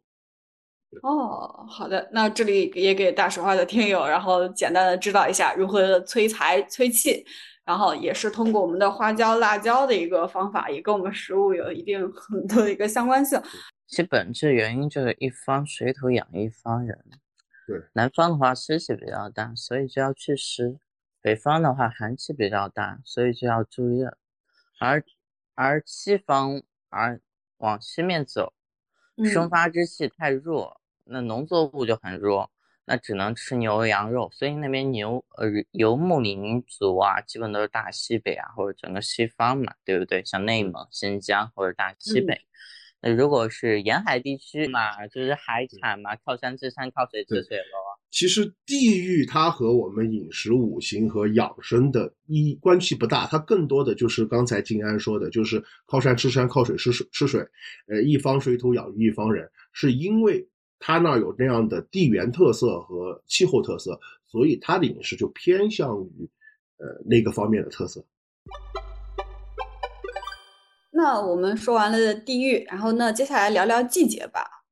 [1.03, 7.25] 哦，好的，那这里也给大实话的听友，然后简单的知道一下如何催财催气，
[7.65, 13.39] 然后也是通过我们的花椒、辣椒的一个方法，也跟我们食物有一定很多的一个相关性。
[13.85, 16.97] 其本质原因就是一方水土养一方人。
[17.67, 20.77] 对，南方的话湿气比较大，所以就要祛湿；
[21.21, 24.17] 北方的话寒气比较大，所以就要助热。
[24.79, 25.03] 而
[25.53, 27.19] 而西方而
[27.57, 28.53] 往西面走。
[29.25, 32.51] 生发之气太弱，那农作物就很弱，
[32.85, 34.29] 那只能吃牛羊肉。
[34.31, 40.23] 所以那边牛呃游牧民族啊，基本都是大西北啊，或者整个西方嘛，对不对？
[40.25, 42.41] 像内蒙、新疆或者大西北。
[42.99, 47.86] 那如果是沿海地区嘛，就是海产嘛，靠山吃山，靠水吃水喽。
[48.09, 57.45] 其实地域它和我们饮食、五行和养生的一关系不大，它更多的就是刚才静安说的，就是靠山吃山，靠水吃水吃水。
[57.87, 60.47] 呃，一方水土养育一方人，是因为
[60.79, 66.27] 它那儿有那样的地缘特色和气候特色，所以它的饮食就偏向于
[66.77, 68.03] 呃那个方面的特色。
[70.91, 74.63] 那我们说完了地域，然后那接下来聊聊季节吧。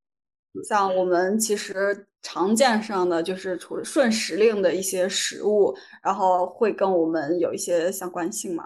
[0.67, 2.07] 像我们其实。
[2.27, 5.71] 常见上的就是除了顺时令的一些食物，
[6.03, 8.65] 然后会跟我们有一些相关性嘛？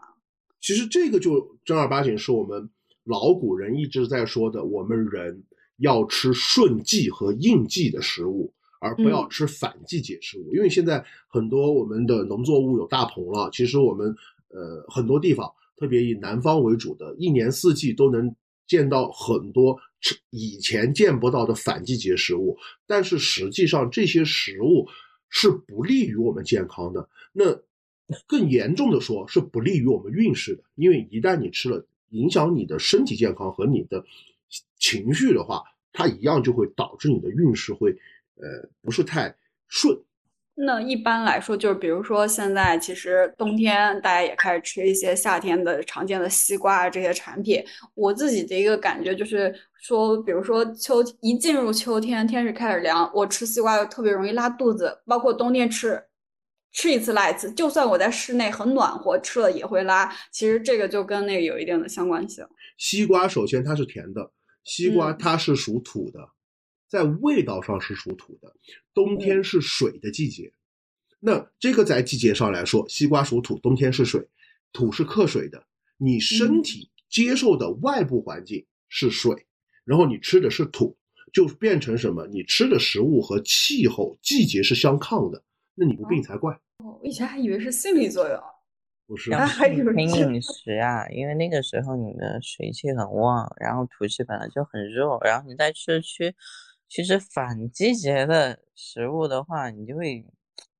[0.61, 2.69] 其实这个就正儿八经是我们
[3.03, 5.43] 老古人一直在说的，我们人
[5.79, 10.53] 要吃顺季和应季的食物，而不要吃反季节食物。
[10.55, 14.15] 因为现在很多我们的农作物有大棚了，其实我们
[14.51, 18.33] 呃很多地方，特别以南方为主的，一年四季都能
[18.65, 19.77] 见到很多。
[20.29, 22.57] 以前见不到的反季节食物，
[22.87, 24.87] 但是实际上这些食物
[25.29, 27.09] 是不利于我们健康的。
[27.33, 27.61] 那
[28.25, 30.63] 更严重的说，是不利于我们运势的。
[30.75, 34.03] 因为一旦你吃了，影响你的身体健康和你的
[34.79, 37.91] 情绪的话，它一样就会导致你的运势会
[38.35, 39.35] 呃不是太
[39.67, 39.95] 顺。
[40.61, 47.63] 那一般来说，就是比如说现在其实冬天大家也开始吃一些夏天的常见的西瓜啊这些产品。
[47.95, 54.99] 我自己的一个感觉就是说，比如说秋一进入秋天，天是开始凉，我吃西瓜就特别容易拉肚子。
[55.05, 56.03] 包括冬天吃，
[56.73, 60.13] 吃一次拉一次，就算我在室内很暖和，吃了也会拉。
[60.29, 62.45] 其实这个就跟那个有一定的相关性。
[62.77, 64.29] 西瓜首先它是甜的，
[64.65, 66.19] 西瓜它是属土的。
[66.89, 68.51] 在味道上是属土的，
[68.95, 70.51] 冬天是水的季节，
[71.19, 74.27] 那这个在季节上来说，西瓜属土，冬天是水，
[74.73, 75.63] 土是克水的，
[75.97, 79.45] 你身体接受的外部环境是水，
[79.85, 80.97] 然后你吃的是土，
[81.31, 82.25] 就变成什么？
[82.25, 85.43] 你吃的食物和气候、季节是相抗的，
[85.75, 86.55] 那你不病才怪。
[86.79, 88.41] 哦，我以前还以为是心理作用，
[89.05, 89.31] 不是？
[89.35, 96.33] 还以为饮食啊，因为那个时候你的水气很旺，然后土气本来就很弱，然后你在吃区。
[96.89, 100.25] 其实反季节的食物的话，你就会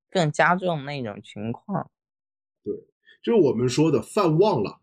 [0.10, 1.92] 更加重那种情况。
[2.64, 2.74] 对，
[3.22, 4.80] 就是我们说的饭旺了，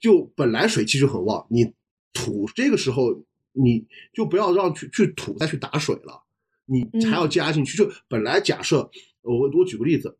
[0.00, 1.74] 就本来水气就很旺，你
[2.14, 3.22] 土这个时候
[3.52, 6.24] 你就不要让去去土再去打水了，
[6.64, 7.76] 你还要加进去。
[7.76, 8.90] 就本来假设
[9.20, 10.16] 我我举个例子，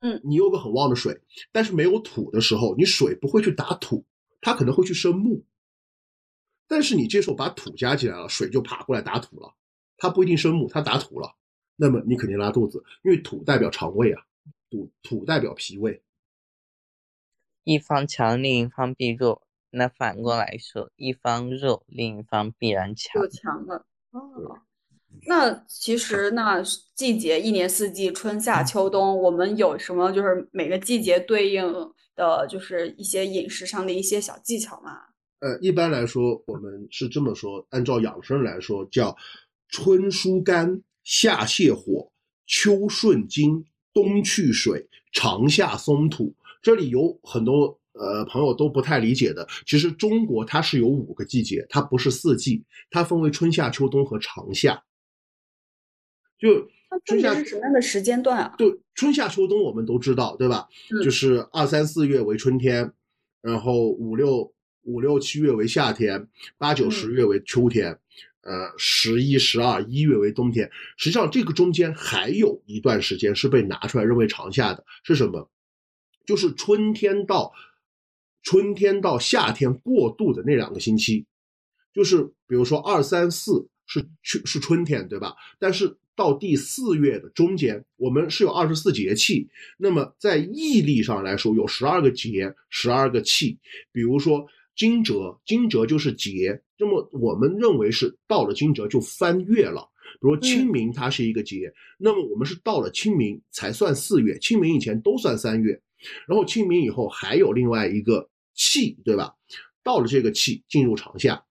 [0.00, 1.18] 嗯，你有个很旺的水，
[1.50, 4.04] 但是没有土的时候，你水不会去打土，
[4.42, 5.42] 它可能会去生木。
[6.66, 9.54] 但是你这时候把土加进来了，水就爬过来打土了，
[9.96, 11.34] 它不一定生木，它打土了，
[11.76, 14.22] 那么你肯定拉肚子，因为土代表肠胃啊，
[14.70, 16.02] 土土代表脾胃。
[17.64, 19.42] 一方强，另一方必弱。
[19.70, 23.22] 那反过来说，一方弱，另一方必然强。
[23.22, 23.86] 就强了。
[24.10, 24.60] 哦，
[25.26, 26.62] 那其实那
[26.94, 31.72] 季节一年四季，春夏秋冬，我们有什么就是每个季节对应
[32.14, 35.13] 的就是一些饮食上的一些小技巧吗？
[35.44, 39.14] 呃，一般来说，我们是这么说，按照养生来说，叫
[39.68, 42.10] 春疏肝，夏泻火，
[42.46, 46.34] 秋顺经，冬去水，长夏松土。
[46.62, 54.82] 这里有很多呃朋友都不太理解的，其实中国它是有五个季节，它不是四季，它分为春夏秋冬和长夏。
[56.38, 56.66] 就
[57.04, 58.54] 春夏是什么样的时间段啊？
[58.58, 60.66] 就春夏秋冬我们都知道，对吧？
[61.04, 62.90] 就是二三四月为春天，
[63.42, 64.53] 然后五六
[64.84, 67.98] 五六七月为夏天，八九十月为秋天，
[68.42, 70.70] 呃，十一十二一月为冬天。
[70.96, 75.50] 实际上这个中间还有一段时间是被拿出来认为长夏的，是什么？
[76.26, 77.52] 就是春天到
[78.42, 81.26] 春天到夏天过渡的那两个星期，
[81.92, 85.34] 就是比如说二三四是春是春天，对吧？
[85.58, 89.48] 但是到第四月的中间，我们是有二十四节气。
[89.78, 93.58] 那么在义历上来说，有十二个节，十二个气。
[93.90, 94.46] 比如说
[94.76, 96.62] 惊蛰，惊蛰就是节。
[96.78, 99.90] 那么我们认为是到了惊蛰就翻月了。
[100.20, 105.80] 比如清明，它是一个节，那么我们是到了清明才算四月，清明以前都算三月。
[106.28, 109.32] 然后清明以后还有另外一个气，对吧？
[109.82, 111.42] 到了这个气进入长夏，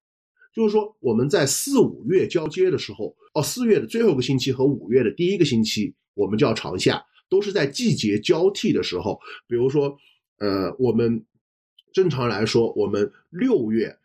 [0.53, 9.19] 就是说我们在四五月交接的时候，哦，四月的最后一个星期和五月的第一个星期，我们叫长夏，都是在季节交替的时候。
[9.47, 9.95] 比如说，
[10.39, 11.25] 呃，我们
[11.93, 13.97] 正常来说，我们六月、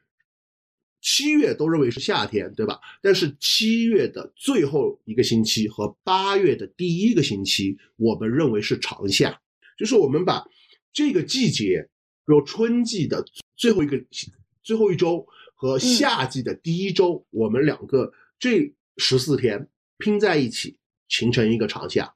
[1.01, 2.79] 七月都认为是夏天，对吧？
[3.01, 9.41] 但是七月的最后一个星期和八月的第一个星期，我们认为是长夏。
[9.77, 10.45] 就是我们把
[10.93, 11.89] 这个季节，
[12.27, 13.25] 比如春季的
[13.57, 14.05] 最后一个
[14.63, 20.77] 最后一周和夏季的第一周，我们两个这十四天拼在一起，
[21.09, 22.15] 形成一个长夏。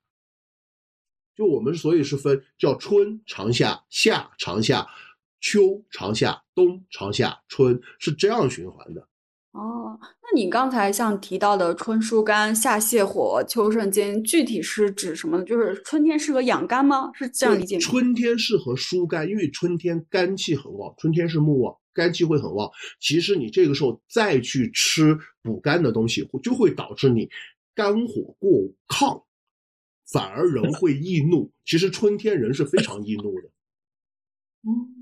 [1.34, 4.86] 就我们所以是分叫春长夏、夏长夏、
[5.42, 9.06] 秋长夏、冬长夏、春，是这样循环的。
[9.50, 15.44] 哦，那你刚才像提到的春疏肝、夏泻火、秋肾经，具体是指什么呢？
[15.44, 17.10] 就是春天适合养肝吗？
[17.12, 17.80] 是这样理解吗？
[17.82, 22.70] 春天适合疏肝，因为春天肝气很旺，春天是木旺，肝气会很旺。
[22.98, 27.28] 其实你这个时候再去吃补肝的东西，就会导致你
[27.74, 28.50] 肝火过
[28.88, 29.22] 亢，
[30.10, 31.52] 反而人会易怒。
[31.66, 33.48] 其实春天人是非常易怒的。
[34.62, 35.01] 嗯。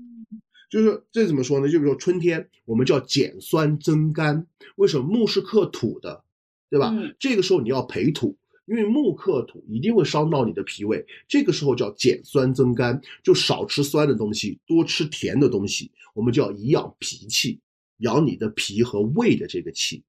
[0.71, 1.67] 就是这怎么说呢？
[1.69, 4.47] 就比如说春天，我们叫减酸增甘。
[4.77, 6.23] 为什么木是克土的，
[6.69, 6.95] 对吧？
[7.19, 11.05] 这个时候你要培土，因为木克土一定会伤到你的脾胃。
[11.27, 15.91] 这个时候叫减酸增甘，就少吃酸的东西，多吃甜的东西。
[16.13, 17.59] 我们叫以养脾气，
[17.97, 20.01] 养你的脾和胃的这个气。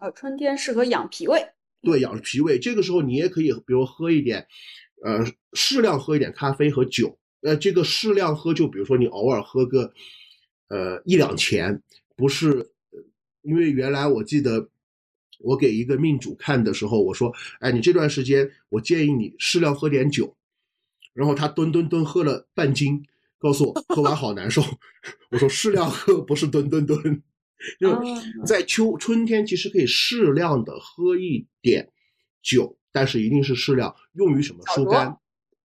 [0.00, 1.40] 呃，春天适合养脾胃。
[1.80, 2.58] 对，养脾胃。
[2.58, 4.48] 这个时候你也可以，比如喝一点，
[5.04, 7.16] 呃，适量喝一点咖啡和酒。
[7.40, 9.92] 呃，这个适量喝，就比如说你偶尔喝个，
[10.68, 11.82] 呃一两钱，
[12.16, 12.70] 不是，
[13.42, 14.68] 因为原来我记得
[15.38, 20.36] 我给一个命主看的时候，我说，哎，你这段时间我建议你适量喝点酒，
[21.12, 23.04] 然后他吨吨吨喝了半斤，
[23.38, 24.60] 告诉我喝完好难受。
[25.30, 27.22] 我说适量喝不是吨吨吨，
[27.78, 27.96] 就
[28.44, 31.88] 在秋春天其实可以适量的喝一点
[32.42, 35.16] 酒，但是一定是适量，用于什么疏肝。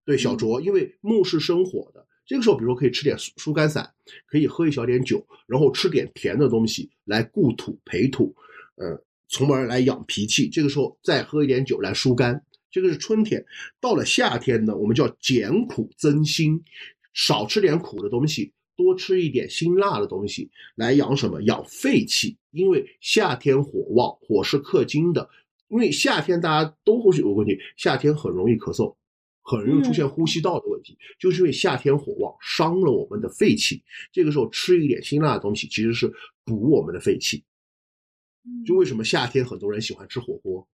[0.05, 3.89] 对小酌，因为木是生火的，这个时候，比如说可以吃点疏疏肝散，
[4.27, 8.35] 可以喝一小点酒，然后吃点甜的东西来固土培土，
[8.75, 10.49] 呃，从而来养脾气。
[10.49, 13.45] 这个时候再喝一点酒来疏肝，这个是春天。
[13.79, 16.61] 到了夏天呢，我们叫减苦增辛，
[17.13, 21.41] 少吃点苦的东西，多吃一点辛辣的东西来养什么？
[21.43, 22.37] 养肺气。
[22.51, 25.29] 因为夏天火旺，火是克金的。
[25.69, 28.95] 因为夏天大家都会有个问题，夏天很容易咳嗽。
[29.43, 33.83] 很容易出现呼吸道的问题，就是因为夏天火旺，伤了我们的肺气。
[34.11, 36.11] 这个时候吃一点辛辣的东西，其实是
[36.45, 37.43] 补我们的肺气。
[38.65, 40.67] 就为什么夏天很多人喜欢吃火锅，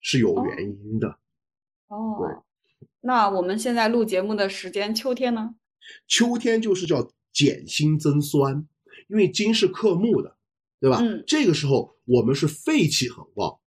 [0.00, 1.18] 是有原因的。
[1.88, 2.44] 哦，
[3.00, 5.54] 那我们现在录节目的时间，秋天呢？
[6.08, 8.66] 秋天就是叫减辛增酸，
[9.08, 10.36] 因为金是克木的，
[10.80, 10.98] 对吧？
[11.02, 11.22] 嗯。
[11.26, 13.60] 这个时候我们是肺气很旺，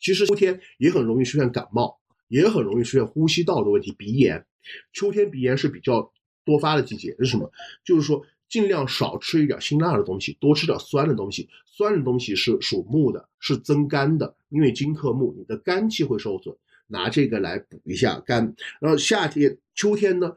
[0.00, 1.99] 其实秋天也很容易出现感冒。
[2.30, 4.46] 也很容易出现呼吸道的问题，鼻炎。
[4.92, 6.12] 秋天鼻炎是比较
[6.44, 7.50] 多发的季节，是什么？
[7.84, 11.48] 就是说尽量少吃一点辛辣的东西，多吃点酸的东西。
[11.66, 16.54] 酸的东西是属木的，是增肝的，因为金克木，你的肝气会受损，
[16.86, 18.54] 拿这个来补一下肝。
[18.80, 20.36] 然后夏天、秋天呢，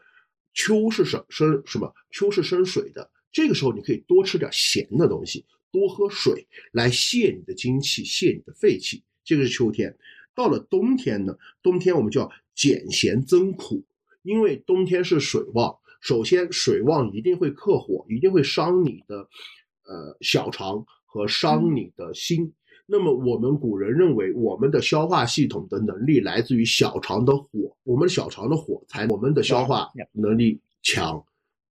[0.53, 1.93] 秋是生生什么？
[2.11, 9.03] 秋是生水的，这个时候你可以多吃点咸的东西，多喝水来泄你的精气，泄你的肺气。
[9.25, 9.95] 这个是秋天。
[10.35, 13.83] 到了冬天呢，冬天我们叫减咸增苦，
[14.21, 15.75] 因为冬天是水旺。
[16.01, 19.27] 首先，水旺一定会克火，一定会伤你的，
[19.85, 22.51] 呃，小肠和伤你的心。
[22.85, 27.47] 那么，我们古人认为，我们的消化系统的能力来自于小肠的火，
[27.83, 31.23] 我们小肠的火才我们的消化能力强。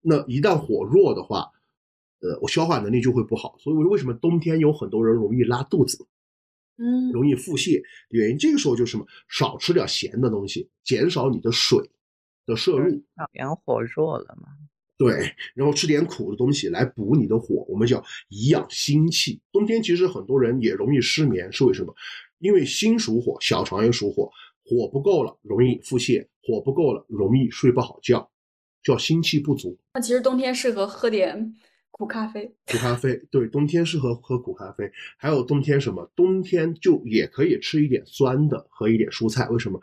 [0.02, 1.50] 那一旦火弱的话，
[2.20, 3.56] 呃，我消化能力就会不好。
[3.58, 6.06] 所以，为什么冬天有很多人容易拉肚子，
[6.78, 7.82] 嗯，容易腹泻？
[8.08, 9.06] 原因这个时候就是什么？
[9.28, 11.78] 少吃点咸的东西，减少你的水。
[12.46, 13.04] 的摄入，
[13.34, 14.48] 阳火弱了嘛？
[14.96, 19.38] 对，然后吃点苦的东西来补你的火，我们叫以养心气。
[19.52, 21.94] 冬天其实很多人也容易失眠，是为什么？
[22.38, 24.30] 因为心属火，小肠也属火，
[24.64, 28.30] 火不够了容易腹泻，火不够了容易睡不好觉，
[28.82, 29.78] 叫心气不足。
[29.92, 31.54] 那其实冬天适合喝点
[31.90, 32.46] 苦咖啡。
[32.66, 34.90] 苦咖啡，对，冬天适合喝苦咖啡。
[35.16, 36.10] 还有冬天什么？
[36.14, 39.48] 冬天就也可以吃一点酸的，和一点蔬菜。
[39.48, 39.80] 为什么？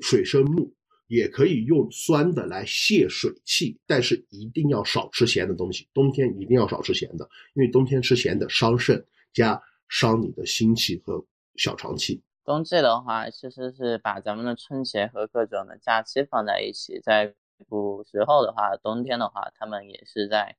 [0.00, 0.74] 水生木。
[1.06, 5.86] 也可以用酸的来泄水气，但是一定要少吃咸的东西。
[5.92, 11.24] 冬天一定要少吃咸的，因为冬天吃咸的伤肾，加伤你的心气和
[11.56, 12.22] 小肠气。
[12.42, 16.98] 冬季的话，其实是把咱们的春节和各种的假期放在一起。
[17.00, 17.34] 在
[17.68, 20.56] 古时候的话，冬天的话，他们也是在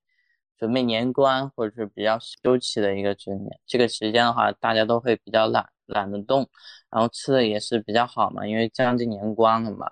[0.58, 3.60] 准备年关或者是比较休憩的一个局面。
[3.66, 6.48] 这个时间的话，大家都会比较懒，懒得动，
[6.90, 9.92] 然后吃的也是比较好嘛，因为将近年关了嘛。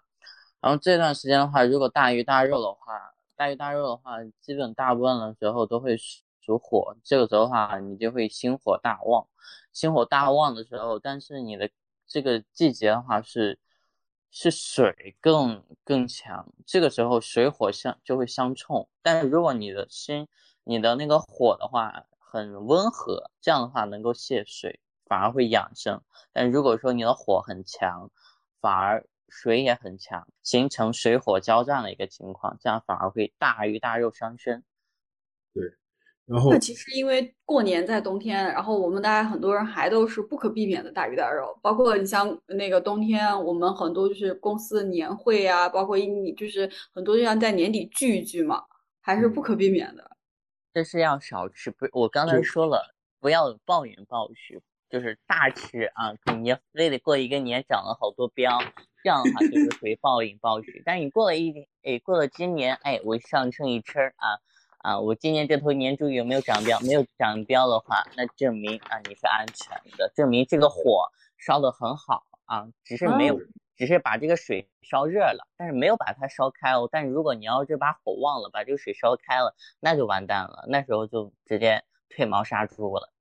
[0.61, 6.95] 然后这段时间的话，如果大鱼大肉的话，大鱼大肉的话，基本大部分的时候都会属火。
[7.03, 9.27] 这个时候的话，你就会心火大旺。
[9.73, 11.69] 心火大旺的时候，但是你的
[12.07, 13.59] 这个季节的话是
[14.31, 18.87] 是水更更强，这个时候水火相就会相冲。
[19.01, 20.27] 但是如果你的心
[20.63, 26.01] 你的那个火的话很温和，这样的话能够泄水，反而会养生。
[26.31, 28.09] 但如果说你的火很强，
[28.61, 34.63] 反而水也很强，形成水火交战的一个情况，这样反而会大鱼大肉伤身。
[35.53, 35.63] 对，
[36.25, 48.63] 然后那其实因为过年在冬天，然后我们大家很多人还都是不可避免的大鱼大肉，包括你像那个冬天，我们很多就是公司的年会啊，包括你就是很多就像在年底聚一聚嘛，
[49.01, 50.12] 还是不可避免的。
[50.73, 54.61] 这是要少吃，不，我刚才说了，不要暴饮暴食。
[54.89, 58.63] 就是大吃啊，你非得过一个年长了好多膘，
[59.01, 60.83] 这样的话就 是属于暴饮暴食。
[60.85, 64.37] 但是你过了一哎，过了今年哎，我上秤一称啊
[64.77, 66.79] 啊，我今年这头年猪有没有长膘？
[66.85, 71.07] 没有长膘的话，那证明啊你是安全的，证明这个火
[71.39, 73.39] 烧的很好啊，只是没有，
[73.75, 76.87] 只是把这个水烧热了，但是没有把它烧开哦。
[76.91, 83.11] 但是如果你要是把火忘了，把这个水烧开了，那就完蛋了，那时候就直接退毛杀猪了。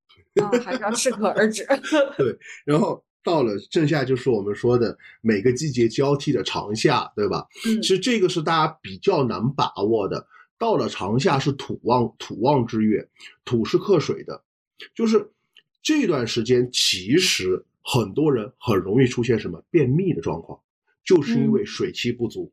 [0.41, 1.65] 啊， 还是要适可而止。
[2.17, 7.47] 对，然后到了正夏，就是我们说的每个季节交替的长夏，对吧？
[7.65, 10.27] 嗯，其实这个是大家比较难把握的。
[10.59, 13.05] 到了长夏是土旺土旺之月，
[13.43, 14.43] 土是克水的，
[14.95, 15.31] 就是
[15.81, 20.59] 这段时间，其实很多人很容易出现什么便秘的状况，
[21.03, 22.51] 就是因为水气不足，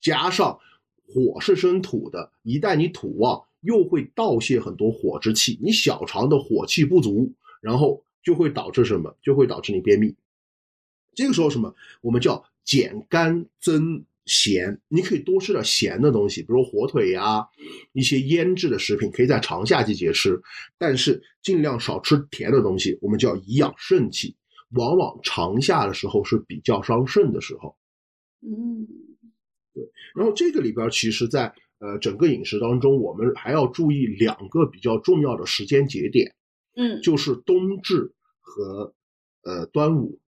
[0.00, 0.58] 加上
[1.06, 3.44] 火是生土的，一旦你土旺。
[3.62, 9.16] 又会倒泄很多火之气，你小肠的火气不足，然后就会导致什么？
[9.20, 10.14] 就会导致你便秘。
[11.14, 11.74] 这个时候什么？
[12.00, 17.46] 我们叫减肝增咸，你可以多吃点咸的东西，比如火腿呀，
[17.92, 20.40] 一些腌制的食品，可以在长夏季节吃，
[20.76, 22.98] 但是尽量少吃甜的东西。
[23.00, 24.36] 我们叫颐养肾气，
[24.72, 27.76] 往往长夏的时候是比较伤肾的时候。
[28.42, 28.86] 嗯，
[29.72, 29.84] 对。
[30.16, 36.34] 然后这个里边其实，在呃，整个饮食当中，我们还要注意两个比较重要的时间节点，
[36.74, 38.92] 嗯，就是冬至和
[39.42, 40.18] 呃端午，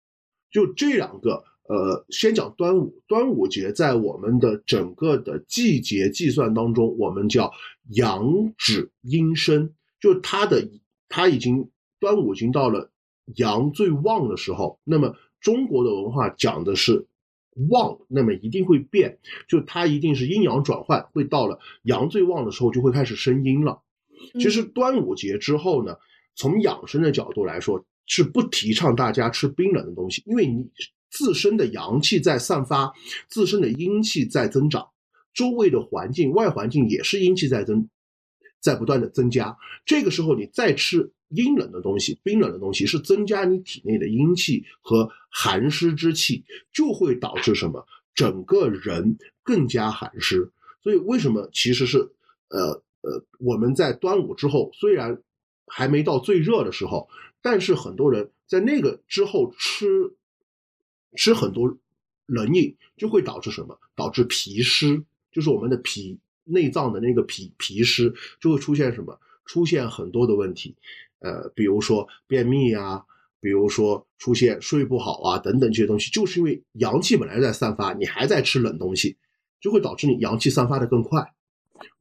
[0.52, 1.42] 就这两个。
[1.68, 7.52] 呃，先讲端午，端午节在我们的整个的季节计算当中，我们叫
[7.90, 10.68] 阳指阴生，就它的
[11.08, 12.90] 它已经端午已经到了
[13.36, 17.06] 阳最旺的时候，那么中国的文化讲的是。
[17.70, 23.82] 旺，那么一定会变，就它一定是阴阳转换，会到了阳最旺的时候就会开始生阴了。
[24.34, 25.96] 其实端午节之后呢，
[26.36, 30.70] 从养生的角度来说，是不提倡大家吃冰冷的东西，因为你
[31.10, 32.92] 自身的阳气在散发，
[33.28, 34.88] 自身的阴气在增长，
[35.34, 37.88] 周围的环境外环境也是阴气在增
[38.60, 39.56] 在不断的增加。
[39.86, 47.86] 这个时候你再吃阴冷的东西、冰冷的东西，是增加你体内的阴气和寒湿之气，就会导致什么？
[48.14, 50.50] 整个人更加寒湿。
[50.82, 51.98] 所以为什么其实是
[52.48, 55.22] 呃呃我们在端午之后，虽然
[55.66, 57.08] 还没到最热的时候，
[57.40, 59.86] 但是很多人在那个之后吃
[61.16, 61.76] 吃很多
[62.26, 63.78] 冷饮，就会导致什么？
[63.94, 65.02] 导致脾湿，
[65.32, 69.18] 就是我们的脾内脏的那个脾脾湿就会出现什么？
[69.46, 70.76] 出现很多的问题，
[71.20, 73.02] 呃，比如说便秘啊，
[73.40, 79.16] 比如说出现睡不好啊等等这些东西，就是因为阳气本来在散发，你还在吃冷东西，
[79.60, 81.32] 就会导致你阳气散发的更快。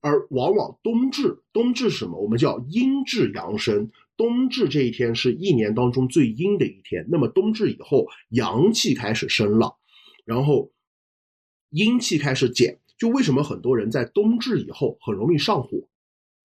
[0.02, 2.20] 而往往冬至，冬至什么？
[2.20, 3.90] 我们叫阴至阳生。
[4.18, 7.06] 冬至这一天是一年当中最阴的一天。
[7.10, 9.78] 那么冬至以后，阳气开始升了，
[10.26, 10.74] 然后
[11.70, 12.80] 阴气开始减。
[12.98, 15.88] 就为什么很多人在冬至以后很容易上火，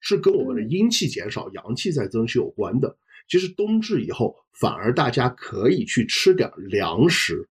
[0.00, 2.98] 是跟我们的阴气减少、阳气在增是有关的。
[3.26, 7.48] 其实冬至以后，反而大家可以去吃点凉食，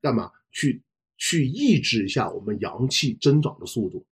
[0.00, 0.30] 干嘛？
[0.52, 0.80] 去
[1.16, 4.06] 去抑制一下我们阳气增长的速度。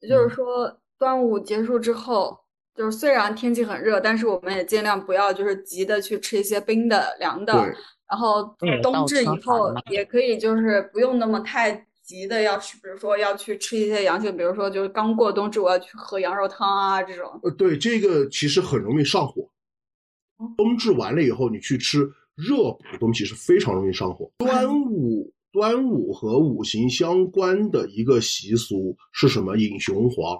[0.00, 2.34] 也就是说，端午结束之后，
[2.74, 7.52] 就是虽然天气很热，但是我们也尽量不要就是急的去吃一些冰的、凉的。
[8.08, 8.42] 然后
[8.82, 17.38] 冬至以后也可以就是不用那么太急的要去，比如说要去吃一些阳性，比如说就是刚过冬至我要去喝羊肉汤啊这种。
[17.42, 19.46] 呃，对，这个其实很容易上火。
[20.56, 22.00] 冬至完了以后，你去吃
[22.34, 24.30] 热补的东西是非常容易上火。
[24.38, 25.30] 端午。
[25.52, 29.56] 端午和五行相关的一个习俗是什么？
[29.56, 30.36] 饮雄黄，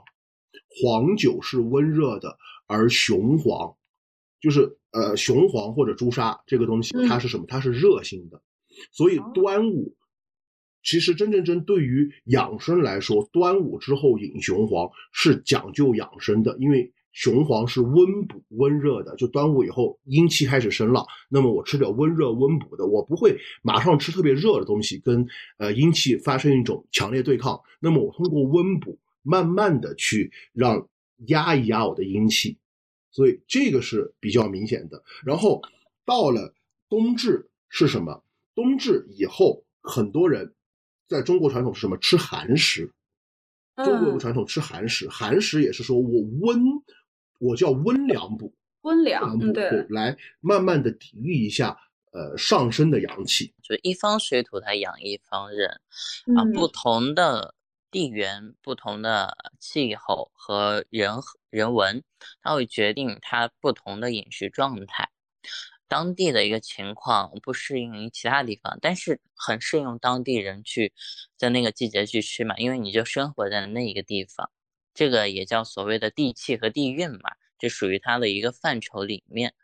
[0.69, 2.37] 黄酒是温热的，
[2.67, 3.75] 而雄黄
[4.41, 7.45] 就是呃雄黄或者朱砂这个东西，它是什么？
[7.49, 8.43] 它是热性的。
[8.93, 9.95] 所以端午
[10.83, 16.93] 其实真正真对于养生来说，端午之后饮雄黄是讲究养生的，因为。
[17.17, 25.25] 雄黄是温补温热的，就端午以后阴气开始升了，那么我吃点温热温补的，我不会马上吃特别热的东西，跟
[25.59, 27.57] 呃阴气发生一种强烈对抗。
[27.79, 30.89] 那么我通过温补，慢慢的去让
[31.27, 32.57] 压一压我的阴气，
[33.11, 35.03] 所以这个是比较明显的。
[35.25, 35.61] 然后
[36.05, 36.55] 到了
[36.89, 38.22] 冬至是什么？
[38.55, 40.55] 冬至以后，很多人
[41.09, 41.97] 在中国传统是什么？
[41.99, 42.93] 吃寒食。
[43.77, 46.62] 中国有个传统吃寒食，寒食也是说我温。
[47.41, 49.53] 我叫温凉补， 温凉补
[49.89, 51.77] 来慢慢的抵御一下
[52.12, 53.53] 呃上升的阳气。
[53.61, 55.68] 就一方水土它养一方人
[56.37, 57.55] 啊，不同的
[57.95, 61.13] 地缘、不同的气候和人
[61.49, 62.03] 人文，
[62.43, 65.11] 它会决定它不同的饮食状态。
[65.87, 70.93] 当地的一个情况不适应于其他地方，但是很适用当地人去
[71.37, 74.51] 在那个季节去吃嘛，因为你就生活在那一个地方。
[74.93, 77.31] 这个也叫所谓的地气和地运嘛，
[77.61, 79.55] 就属于它的一个范畴里面。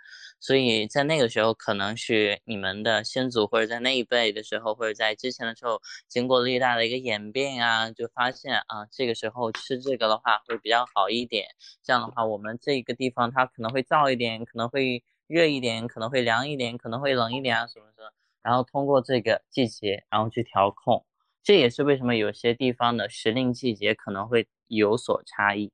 [0.40, 11.46] 所以在那个时候，可能是你们的先祖，或者在那一辈的时候，或者在之前的时候，经过了巨大的一个演变啊，就发现啊，这个时候吃这个的话会比较好一点。
[11.82, 18.10] 这样的话，我们这个地方它可能会燥一点，可能会热一点，可能会凉一点，可能会冷一点啊什么什么。
[18.42, 21.04] 然后通过这个季节，然后去调控。
[21.42, 25.72] 这也是为什么有些地方的时令季节可能会有所差异。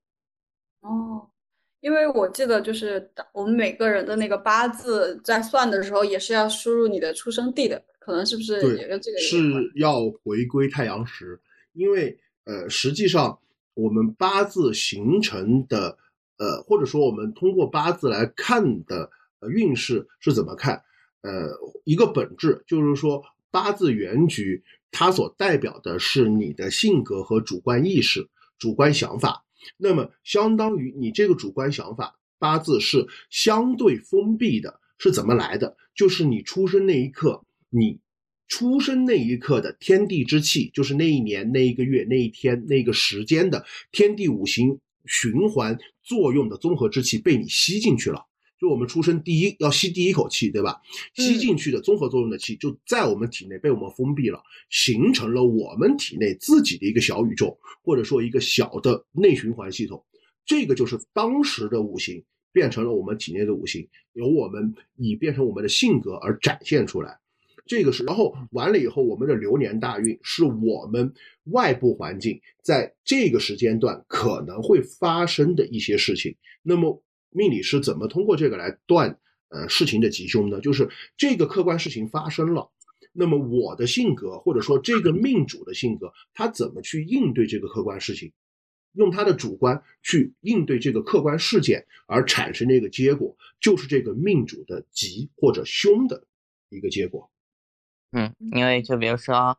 [0.80, 1.30] 哦，
[1.86, 9.38] 因为我记得就是我们每个人的那个八字在算的时候，也是要输入你的出生地的，可能是不是也跟这个是
[9.76, 11.40] 要回归太阳时？
[11.74, 13.38] 因为呃，实际上
[13.74, 15.96] 我们八字形成的
[16.38, 19.08] 呃，或者说我们通过八字来看的
[19.38, 20.82] 呃运势是怎么看？
[21.20, 21.48] 呃，
[21.84, 23.22] 一个本质就是说
[23.52, 24.60] 八字原局。
[24.90, 28.26] 它所代表的是你的性格和主观意识、
[28.58, 29.44] 主观想法。
[29.76, 35.76] 那么，相当于你这个主观想法八字是相对封闭的，是怎么来的？
[35.94, 37.98] 就是你出生那一刻，你
[38.48, 48.26] 出生那一刻的天地之气，就是那一年、那一个月、那一天、那个时间的天地五行循环作用的综合之气被你吸进去了。
[48.58, 50.80] 就我们出生第一要吸第一口气，对吧？
[51.14, 60.02] 吸进去的综合作用的气就在我们体内被我们封闭了，形成了我们体内自己的一个小宇宙，或者说一个小的内循环系统。
[60.46, 67.18] 这个就是当时的五行变成了我们体内的五行，由我们以变成我们的性格而展现出来。
[67.66, 71.12] 这个是，然后完了以后，我们的流年大运是我们
[71.50, 76.34] 外部环境在这个时间段可能会发生的一些事情。
[76.62, 77.02] 那么。
[77.36, 79.18] 命理师怎么通过这个来断
[79.48, 80.58] 呃事情的吉凶呢？
[80.60, 82.70] 就是这个客观事情发生了，
[83.12, 88.32] 那么我的性格或者说这个命主的性格，他怎么去应对这个客观事情？
[88.92, 96.26] 用他的主观去应对这个客观事件而产生的一个结果，就是这个命主的吉或者凶的
[96.70, 97.30] 一个结果。
[98.12, 99.58] 嗯，因为就比如说，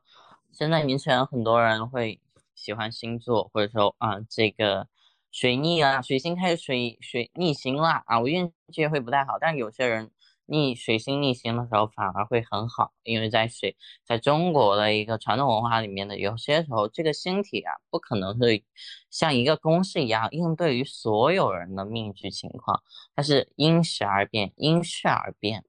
[0.51, 2.19] 现在年轻人很多人会
[2.55, 4.87] 喜欢星座，或者说啊，这个
[5.31, 9.37] 水逆啊，水星开始水水逆行了啊，我运气会不太好。
[9.39, 10.11] 但有些人
[10.45, 13.75] 逆水星逆行的时候反而会很好，因为在水
[14.05, 18.63] 在中国的一个传统文化里面的，有些时候这个星体啊，不可能是
[19.09, 22.81] 像一个公式一样应对于所有人的命局情况，
[23.15, 25.63] 它是因时而变，因事而变，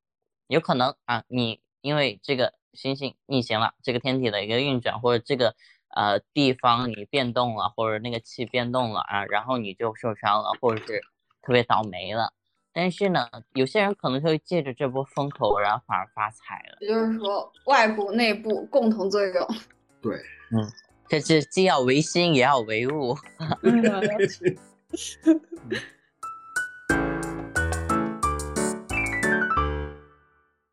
[0.47, 2.55] 有可能啊，你因为这个。
[2.75, 5.57] 星星逆行了，这个天体的一个运转，或者这个
[5.95, 11.01] 呃地方你变动了，或者那个气变动了啊，然后你就受伤了，或者是
[11.43, 12.33] 特别倒霉了。
[12.73, 16.79] 但是呢，有些人可能就会借着这波风口，然后反而发财了。
[16.81, 19.49] 也就是说，外部内部共同作用。
[20.01, 20.17] 对，
[20.53, 20.71] 嗯，
[21.09, 23.17] 这是既要维心也要维物。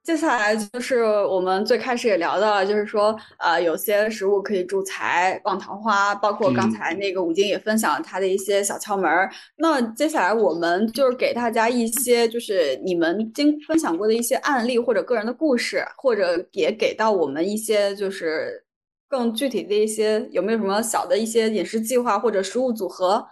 [0.05, 9.31] 接下来就是我们最开始也聊到了，就是说，呃，有些食物可以助财、旺桃花，包括刚才那个五金也分享了他的一些小窍门儿。
[9.55, 18.63] 那接下来我们就是给大家一些，就是你们经分享过的一些案例或者个人的故事，或者也给到我们一些就是
[19.09, 23.25] 更具体的一些，有没有什么小的一些饮食计划或者食物组合，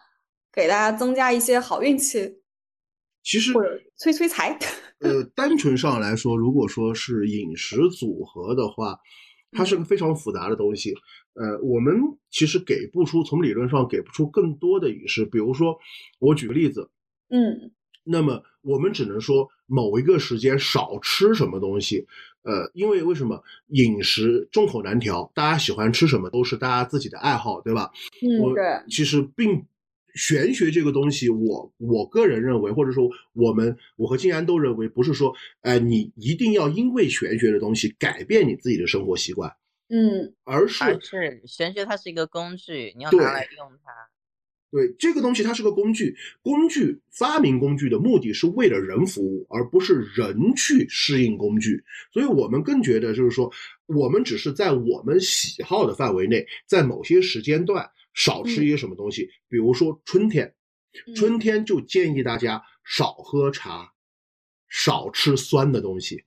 [0.52, 2.40] 给大家增加一些好运气，
[3.24, 4.58] 其实或者催催财。
[5.04, 8.98] 呃，单纯上来说，如果说是饮食组合的话，
[9.52, 10.94] 它是个非常复杂的东西。
[11.34, 11.94] 呃，我们
[12.32, 15.26] 其实给不出，从理论上给不出更多的饮食。
[15.26, 15.78] 比如说，
[16.20, 16.90] 我举个例子，
[17.30, 17.72] 嗯，
[18.04, 22.08] 那么我们只能说某一个时间少吃什么东西。
[22.44, 27.92] 呃，因为为什么饮食众口难调，大家喜欢吃什么都是大家自己的爱好，对吧？
[28.22, 29.66] 嗯，对，其实并。
[30.14, 39.52] 玄学这个东西，我我个人认为，或者说我们我和静安都认为，不是说，呃，你一定要因为玄学的东西改变你自己的生活习惯，
[39.90, 43.92] 嗯，而是而是玄学它是一个工具，你要拿来用它。
[44.72, 51.84] 对这个东西，它是个工具，工具发明工具的目的是为了人服务，而不是人去适应工具。
[52.12, 53.52] 所以我们更觉得就是说，
[53.86, 57.90] 我们只是在我们喜好的范围内，在某些时间段。
[58.14, 60.54] 少吃一些什么东西，比如说春天，
[61.16, 63.94] 春天就建议大家少喝茶，
[64.70, 66.24] 少吃酸的东西。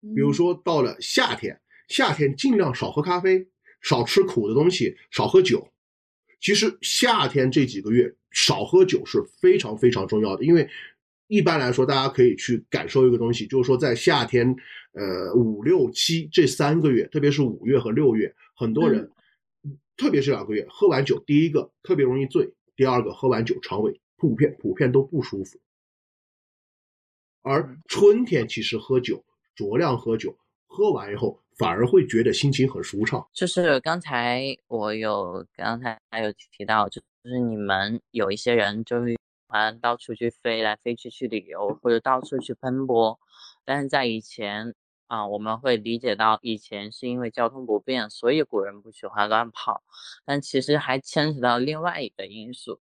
[0.00, 3.48] 比如说到了夏天，夏天尽量少喝咖啡，
[3.82, 5.70] 少吃苦的东西，少喝酒。
[6.40, 10.68] 其实夏天这几个月少喝酒是非常非常重要的，因为
[11.26, 14.54] 一般来说，大家可以去感受一个东西，就是说在夏天，
[14.92, 19.10] 呃五六七这三个月，特别是五月和六月，很多人。
[19.98, 25.58] 特别是两个月，喝完酒，第一个特别容易醉，第二个喝完酒肠胃普遍普遍都不舒服。
[27.42, 29.24] 而春天其实喝酒，
[29.56, 30.38] 酌量喝酒，
[30.68, 33.28] 喝完以后反而会觉得心情很舒畅。
[33.32, 39.18] 就是刚才我有刚才还有提到，就是你们有一些人就是喜
[39.48, 43.18] 欢到处去飞来飞去去旅游，或者到处去奔波，
[43.64, 44.74] 但是在以前。
[45.08, 49.82] 啊，我们会理解到以前是因为交通不便，所以古人不喜欢乱跑，
[50.24, 52.80] 但其实还牵扯到另外一个因素，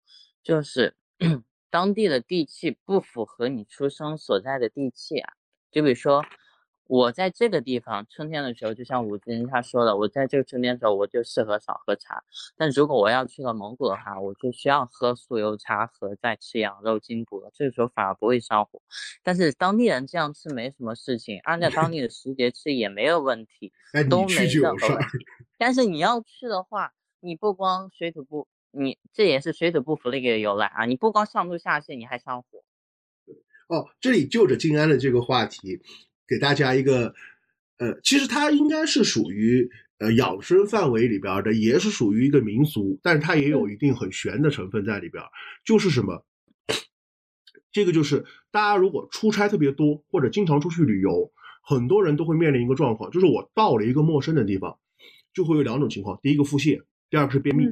[0.43, 0.97] 就是
[1.71, 5.33] 当地的地气不符合你出生所在的地气啊，
[5.73, 6.25] 就比如说。
[6.91, 12.25] 我在这个地方春天的时候，就像吴金他说的，我在这个春天的时候，我就适合少喝茶。
[12.57, 17.51] 但如果我要去了蒙古的话，我就需要喝酥油茶和再吃羊肉筋骨了。
[17.55, 18.83] 这个时候反而不会上火。
[19.23, 23.73] 但是当地人这样吃没什么事情，按照当地的时节吃也没有问题，
[24.11, 25.19] 都没任何问题。
[25.59, 30.87] 但是你要去的话，你不光水土不，你这也是水土不服的一个由来啊！
[30.87, 32.65] 你不光上吐下泻，你还上火。
[33.69, 35.81] 哦，这里就着静安的这个话题。
[36.31, 37.13] 给大家一个，
[37.79, 39.69] 呃，其实它应该是属于
[39.99, 45.21] 呃养生范围里边的，也是属于一个民俗，但是它也有一定很玄的成分在里边。
[45.65, 46.25] 就是什么？
[47.73, 54.79] 这个就是大家如果出差特别多，或者经常出去旅游，很多人都会面临一个状况，就是我到了一个陌生的地方，
[55.35, 57.67] 就会有两种情况：第一个腹泻，第二个是便秘。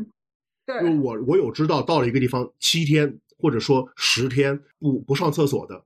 [0.67, 5.85] 对，就我我有知道到了一个地方七天或者说十天不不上厕所的。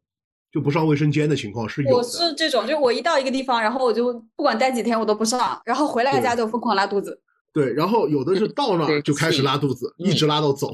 [0.52, 1.96] 就不上卫生间的情况是有的。
[1.96, 7.20] 我是这种，就我一到一个地方，然后我就不管待几天我都不上，然后回来家就疯狂拉肚子。
[7.54, 10.72] 对，然后有的是到那儿就开始拉肚子，一直拉到走。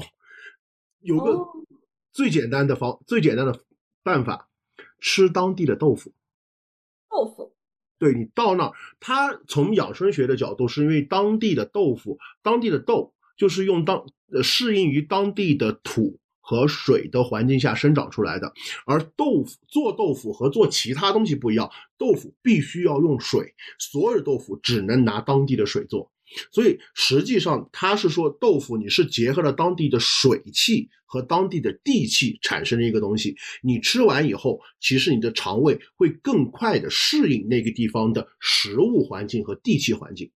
[0.99, 1.45] 有个
[2.11, 3.57] 最简单的方，最简单的
[4.03, 4.49] 办法，
[4.99, 6.11] 吃当地的豆腐。
[7.09, 7.53] 豆腐。
[7.97, 16.17] 对你到那儿，他从养生学的角度，是因为当地的豆腐，当地的豆就是用当呃适应于当地的土
[16.49, 18.51] 和水的环境下生长出来的。
[18.87, 26.11] 而豆腐做豆腐和做其他东西不一样，豆腐必须要用水，所有豆腐只能拿当地的水做。
[26.51, 33.35] 所以实际上，它是说豆腐，你是结合了当地的水气和当地的地气产生的一个东西。
[33.61, 40.31] 你吃完以后，其实你的肠胃会更快的适应那个地方的食物环境和地气环境。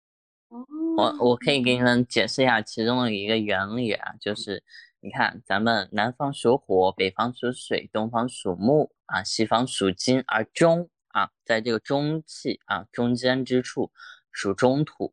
[0.99, 4.63] 我我可以给你们解释一下其中的一个原理啊，就是
[5.05, 13.91] 你看咱们南方属火，北方属水，东方属木啊，西方属金，而中啊，在这个中气啊中间之处
[14.31, 15.13] 属中土。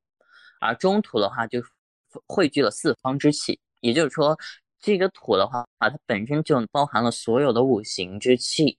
[0.60, 1.64] 而中土的话，就
[2.28, 4.38] 汇聚了四方之气，也就是说，
[4.80, 8.78] 这个土的话啊，它本身就包含了所有的五行之气。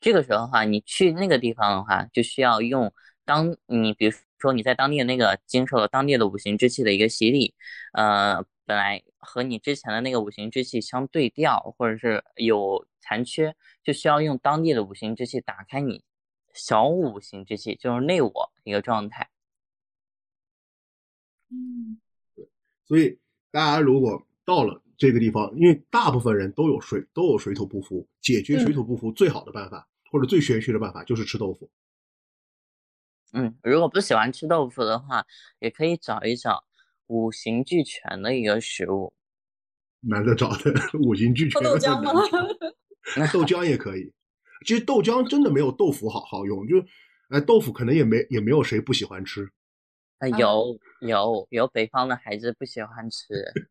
[0.00, 2.92] 这个时候的话，你去那个地方的话，就需要用
[3.24, 7.54] 当你比如说你在当地的那个经受了当地的五行之气的一个洗礼，
[7.94, 16.02] 呃，本来和你之前的那个五行之气相对调，或者是有残缺，就需要用当地的五行之气打开你
[16.54, 19.28] 小五行之气，就是内我一个状态。
[21.50, 22.00] 嗯，
[22.34, 22.48] 对，
[22.86, 23.18] 所以
[23.50, 31.70] 大家如果到了这个地方，因为大部分人都有水，都有水土不服，解决水土不服最好的办法，或者最玄学的办法就是吃豆腐。
[33.34, 35.26] 嗯，如果不喜欢吃豆腐的话，
[35.58, 36.64] 也可以找一找
[37.08, 39.12] 五行俱全的一个食物。
[40.04, 42.12] 难得找的五行俱全的豆浆吗？
[43.32, 44.12] 豆浆也可以。
[44.66, 46.76] 其实豆浆真的没有豆腐好好用，就，
[47.28, 49.48] 哎，豆腐可能也没也没有谁不喜欢吃。
[50.18, 53.26] 啊，有有有北方的孩子不喜欢吃，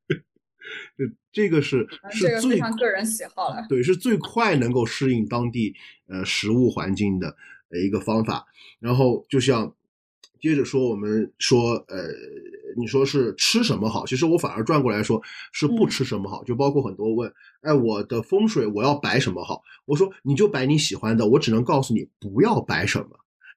[0.98, 5.74] 这这个是是最个人喜好了，对，是最快能够适应当地
[6.08, 7.36] 呃食物环境的
[7.86, 8.46] 一个方法。
[8.80, 9.74] 然后就像
[10.42, 12.10] 接着说，我们说呃，
[12.76, 14.06] 你说是吃什么好？
[14.06, 15.22] 其实我反而转过来说
[15.54, 16.44] 是不吃什么好。
[16.44, 17.32] 就包括很多问，
[17.62, 19.62] 哎，我的风水我要摆什么好？
[19.86, 23.10] 我说你就摆你喜欢的，我只能告诉你不要摆什么，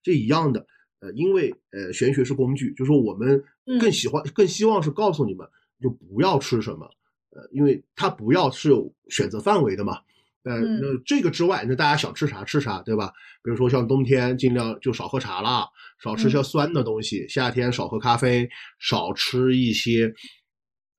[0.02, 0.66] 这一样的。
[1.00, 3.42] 呃，因为呃，玄学是工具，就是说我们
[3.80, 5.46] 更喜欢、更希望是告诉你们，
[5.80, 6.86] 就不要吃什么，
[7.30, 9.98] 呃，因为它不要是有选择范围的嘛。
[10.44, 13.12] 呃，那这个之外，那大家想吃啥吃啥，对吧？
[13.42, 15.66] 比如说像冬天尽量就少喝茶啦，
[16.02, 20.14] 少吃些酸的东西；夏天少喝咖啡，少吃一些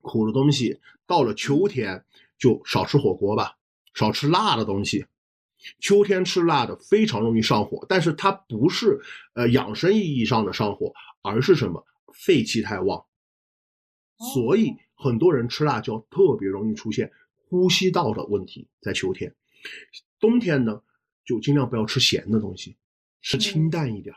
[0.02, 0.80] 苦的东西。
[1.08, 2.04] 到了秋天
[2.40, 3.54] 就少吃火锅吧，
[3.94, 5.06] 少吃辣的东西。
[5.80, 9.00] 秋天吃辣的非常容易上火，但是它不是
[9.34, 10.92] 呃养生意义上的上火，
[11.22, 13.04] 而是什么肺气太旺，
[14.34, 17.12] 所以很多人吃辣椒特别容易出现
[17.60, 18.68] 呼吸道的问题。
[18.82, 19.34] 在秋天，
[20.20, 20.82] 冬天呢
[21.24, 22.76] 就尽量不要吃咸的东西，
[23.22, 24.14] 吃清淡一点。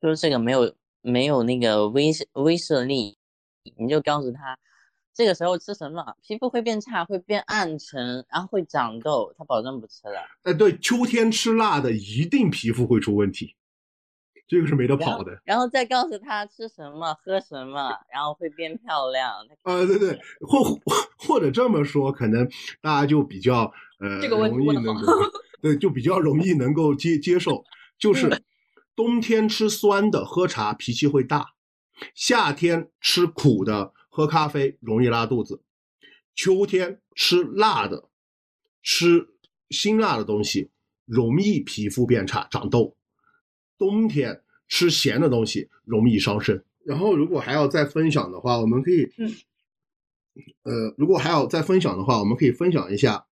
[0.00, 3.18] 就是这个没有没有那个威威慑力，
[3.76, 4.58] 你就告诉他。
[5.12, 10.20] 这个时候吃什么，皮肤会变差，会变暗沉，然后会长痘，他保证不吃了。
[10.44, 13.54] 哎，对，秋天吃辣的一定皮肤会出问题，
[14.50, 15.40] 这个是没得跑的。
[15.44, 19.32] 然后再告诉他吃什么，喝什么，然后会变漂亮。
[19.62, 20.60] 呃，对对，或
[21.16, 22.44] 或者这么说，可能
[22.80, 24.92] 大家就比较呃容易能够，
[25.62, 27.64] 对，就比较容易能够接接受，
[27.96, 28.42] 就是
[28.96, 31.54] 冬天吃酸的喝茶脾气会大，
[32.14, 33.92] 夏天吃苦的。
[34.12, 35.62] 喝咖啡容易拉肚子，
[36.34, 38.08] 秋天吃辣的，
[38.82, 39.28] 吃
[39.68, 40.72] 辛辣的东西
[41.06, 42.96] 容易皮肤变差长痘，
[43.80, 46.62] 冬天吃咸的东西容易伤身。
[46.84, 49.08] 然后如果还要再分享的话，我们可以，
[50.62, 53.24] 呃，如果还要再分享的话，我们可以分享一下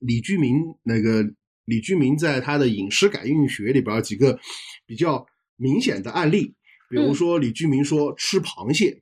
[0.00, 1.24] 李居明那个
[1.64, 4.38] 李居明在他的饮食感应学里边几个
[4.84, 5.24] 比较
[5.56, 6.54] 明显的案例，
[6.90, 9.00] 比如说李居明说吃螃蟹。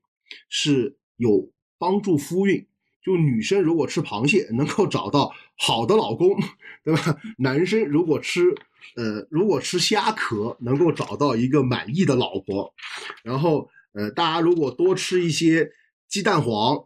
[0.50, 2.66] 是有帮助夫运，
[3.02, 6.38] 就女生如果吃螃蟹能够找到好的老公，
[6.84, 7.16] 对吧？
[7.38, 8.42] 男生如果吃
[8.96, 12.72] 呃如果吃虾壳能够找到一个满意的老婆，
[13.22, 15.70] 然后呃大家如果多吃一些
[16.08, 16.76] 鸡蛋黄，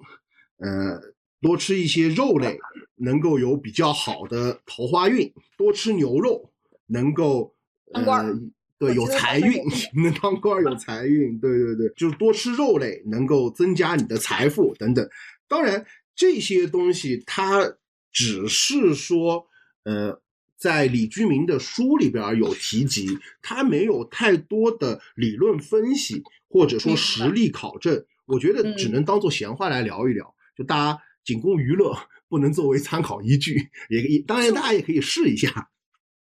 [0.59, 1.01] 呃
[1.40, 2.59] 多吃一些肉类，
[2.97, 6.53] 能够有比较好的桃花运，多吃牛肉
[6.86, 7.55] 能够
[7.93, 8.38] 呃。
[8.78, 9.62] 对，有财运，
[10.03, 11.38] 能当官有财运。
[11.38, 15.09] 对对对，就是多吃肉类，能够增加你的财富等等。
[15.47, 15.86] 当然，
[16.16, 17.76] 这些东西它
[18.11, 19.47] 只是说，
[19.84, 20.20] 呃，
[20.63, 28.01] 在李居明的书里边有提及，他没有太多的理论分析或者说实例考证。
[28.27, 31.93] 我觉得只能当做闲话来聊一聊，就大家仅供娱乐，
[32.29, 33.57] 不能作为参考依据。
[33.89, 35.69] 也当然，大家也可以试一下。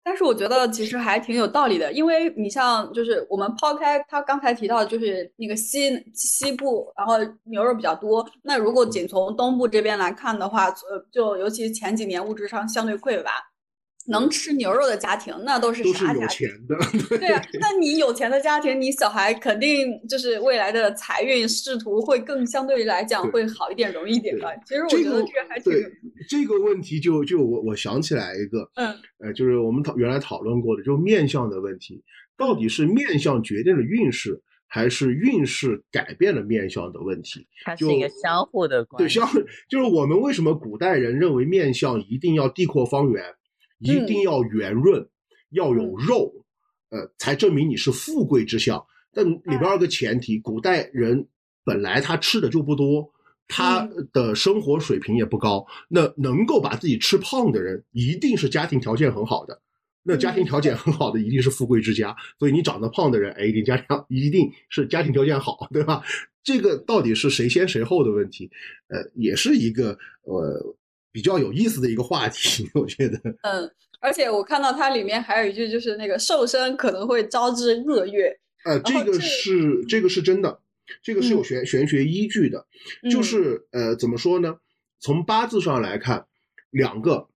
[0.04, 13.30] 但是我觉得其实还挺有道理的，因为你像就是我们抛开他刚才提到就是那个西西部，然后牛肉比较多，那如果仅从东部这边来看的话，呃，就尤其前几年物质上相对匮乏。
[14.10, 16.76] 能吃牛肉的家庭，那都是啥有钱的？
[17.16, 24.48] 对啊，那你有钱的家庭，你小孩肯定就是未来的财运仕途会更相对来讲会好一点，容易一点吧。
[24.66, 25.84] 其实我觉得这个还挺对
[26.28, 32.02] 这个问题，就就我我想起来一个，嗯，呃，就是我们讨原来讨论过的，就面相的问题，
[32.36, 37.46] 到底是面相决定了运势，还是运势改变了面相的问题？
[37.64, 39.18] 它是一个相互的关系。
[39.18, 43.24] 对，相就是我们为什么古代人认为面相一定要地阔方圆？
[43.80, 45.08] 一定要圆润，
[45.50, 46.32] 要有肉，
[46.90, 48.84] 呃，才证明你是富贵之相。
[49.12, 51.26] 但里边有个前提，古代人
[51.64, 53.10] 本来他吃的就不多，
[53.48, 55.66] 他的生活水平也不高。
[55.88, 59.60] 那能够把自己吃胖的人，一定是家庭条件很好的。
[60.02, 62.14] 那家庭条件很好的，一定是富贵之家。
[62.38, 66.02] 所以你长得胖的人，哎，一定家庭 一定是家庭条件好，对吧？
[66.44, 68.50] 这个到底是谁先谁后的问题，
[68.88, 70.76] 呃，也是一个呃。
[71.12, 73.18] 比较有意思的一个话题， 我觉得。
[73.42, 78.38] 嗯，而且我看到它里面还有一句，就是那个瘦身可能会招致恶月。
[78.64, 80.60] 呃，这个是这个是真的，
[81.02, 82.66] 这个是有玄玄学依据的。
[83.10, 84.56] 就是呃，怎么说呢？
[85.00, 86.26] 从八字上来看，
[86.70, 87.28] 两个，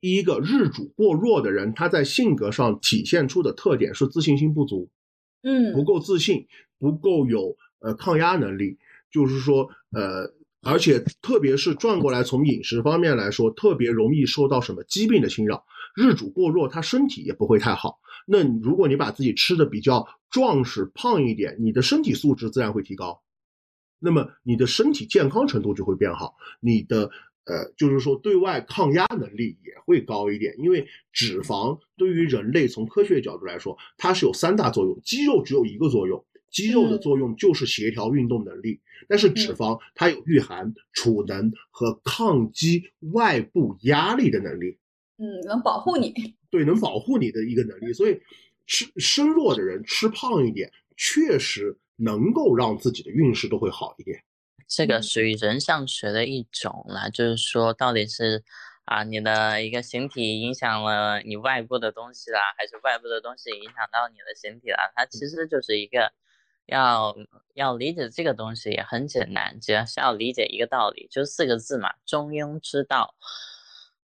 [0.00, 4.90] 第一个日主过弱的人，他在性格上体现出的特点是自信心不足，
[5.42, 6.46] 嗯，不够自信，
[6.78, 8.76] 不够有呃抗压能力，
[9.10, 10.34] 就是说呃。
[10.62, 15.64] 而且，特别是转过来，从饮食方面来说，特别容易受到什么疾病的侵扰。
[15.96, 17.98] 日主过弱，他身体也不会太好。
[18.26, 23.22] 那如果你把自己吃的比较壮实、胖一点，你的身体素质自然会提高，
[23.98, 27.10] 那么你的身体健康程度就会变好，你的
[27.46, 30.54] 呃，就是说对外抗压能力也会高一点。
[30.58, 36.22] 因为脂肪对于人类从科学角度来说，它是有三大作用，肌肉只有一个作用。
[36.50, 42.82] 肌肉的作用就是协调运动能力，但是脂肪它有御寒、储能和抗击
[43.12, 44.76] 外部压力的能力。
[45.18, 46.12] 嗯，能保护你。
[46.50, 47.92] 对，能保护你的一个能力。
[47.92, 48.20] 所以
[48.66, 54.20] 吃身弱的人吃胖一点，确实能够让自己的运势都会好一点。
[54.66, 58.42] 这个属于人相学的一种啦，就是说到底是
[58.86, 64.90] 啊你的一个形体影响了你外部的东西啦，还是外部的东西影响到你的形体啦？
[64.96, 66.12] 它其实就是一个。
[66.70, 67.14] 要
[67.54, 73.14] 要理解这个东西也很简单，只要是要理解一个道理，就四个字嘛，中庸之道，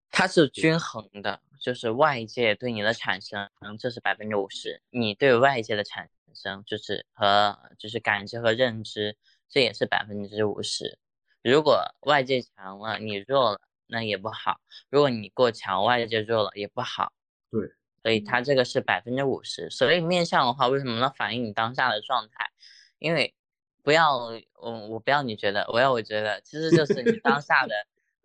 [0.10, 3.50] 它是均衡的，就是外界对你的产生，
[3.80, 9.16] 这是百分之五十，你对外界的产生，就是和就是感知和认知，
[9.48, 10.98] 这也是百分之五十。
[11.44, 14.56] 如果外界强了，你弱了，那也不好；
[14.90, 17.14] 如果你过强，外界弱了也不好。
[17.52, 17.72] 对。
[18.02, 22.52] 所以它这个是百分之五十，所以面相的话，为什么能反映你当下的状态？
[23.00, 23.34] 因为
[23.84, 24.42] 不要我
[24.90, 27.74] 我不要你觉得，我要我觉得，其实就 是你当下的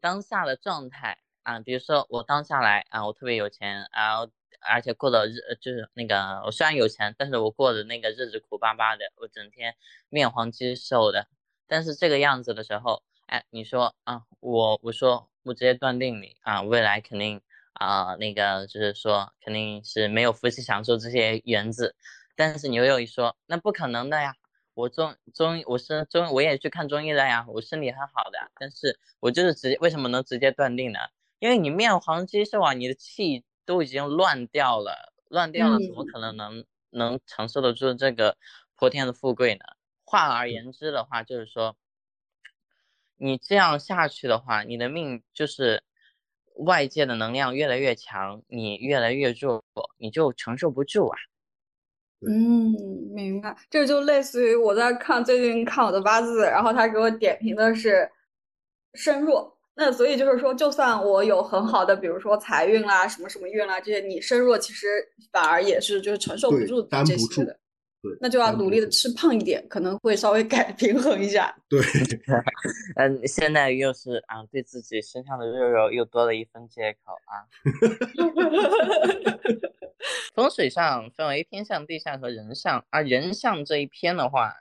[0.01, 1.61] 当下的状态啊。
[1.61, 9.75] 比如说我当下来啊，我特别有钱，然后而且过的日就是那个我虽然有钱，但是我过的那个日子苦巴巴的，我整天
[10.09, 11.29] 面黄肌瘦的。
[11.67, 17.41] 但是这个样子的时候，哎，你说啊，我我说我直接断定你啊，未来肯定。
[17.73, 21.95] 啊，那个就是说，肯定是没有福气享受这些园子，
[22.37, 24.35] 但是你又一说，那不可能的呀！
[24.81, 30.99] 我中中我是中我也去看中医了呀，我身体很好的，但是我就是直接为什么能直接断定呢？
[31.39, 38.37] 因为你面黄肌瘦啊，你的气都已经乱掉了，乱掉了，怎么可能能能承受得住这个
[38.75, 39.65] 泼天的富贵呢？
[40.05, 41.77] 换而言之的话，就是说，
[43.17, 45.83] 你这样下去的话，你的命就是。
[46.57, 49.65] 外界的能量越来越强，你越来越弱，
[49.97, 51.17] 你就承受不住啊。
[52.27, 52.75] 嗯，
[53.15, 53.57] 明白。
[53.71, 58.11] 这就类似于我在看最近看我的八字，然后他给我点评的是
[58.95, 59.57] 身弱。
[59.75, 64.87] 那所以就是说，就算我有很好的，比如说财运啦、什么什么运啦这些，你身弱，其实
[65.33, 67.59] 反而也是就是承受不住这些的。
[68.03, 71.55] 对，那就要努力的吃胖一点，可能会稍微改 平衡一下。
[71.69, 71.79] 对，
[72.97, 77.45] 嗯，现在又是啊，对自己身上的肉肉又多了一份借口啊。
[80.35, 84.55] 风水上分为天象、地象和人相，啊人相这一篇的话，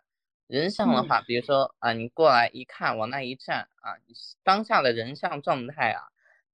[0.48, 3.96] 人相的话，比如说啊，你过来一看，往那一站啊，
[4.44, 6.04] 当下的人相状态啊。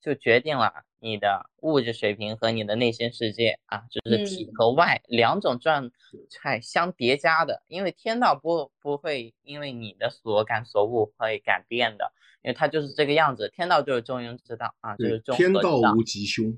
[0.05, 5.89] 就决定了你的物质水平和你的内心世界啊，就是体和外两种状
[6.29, 7.63] 态相叠加的。
[7.67, 13.49] 因为天道不不会因为你的所感所悟会改变的，因为它就是这个样子。
[13.49, 16.55] 天道就是中庸之道啊，就是中天道无吉凶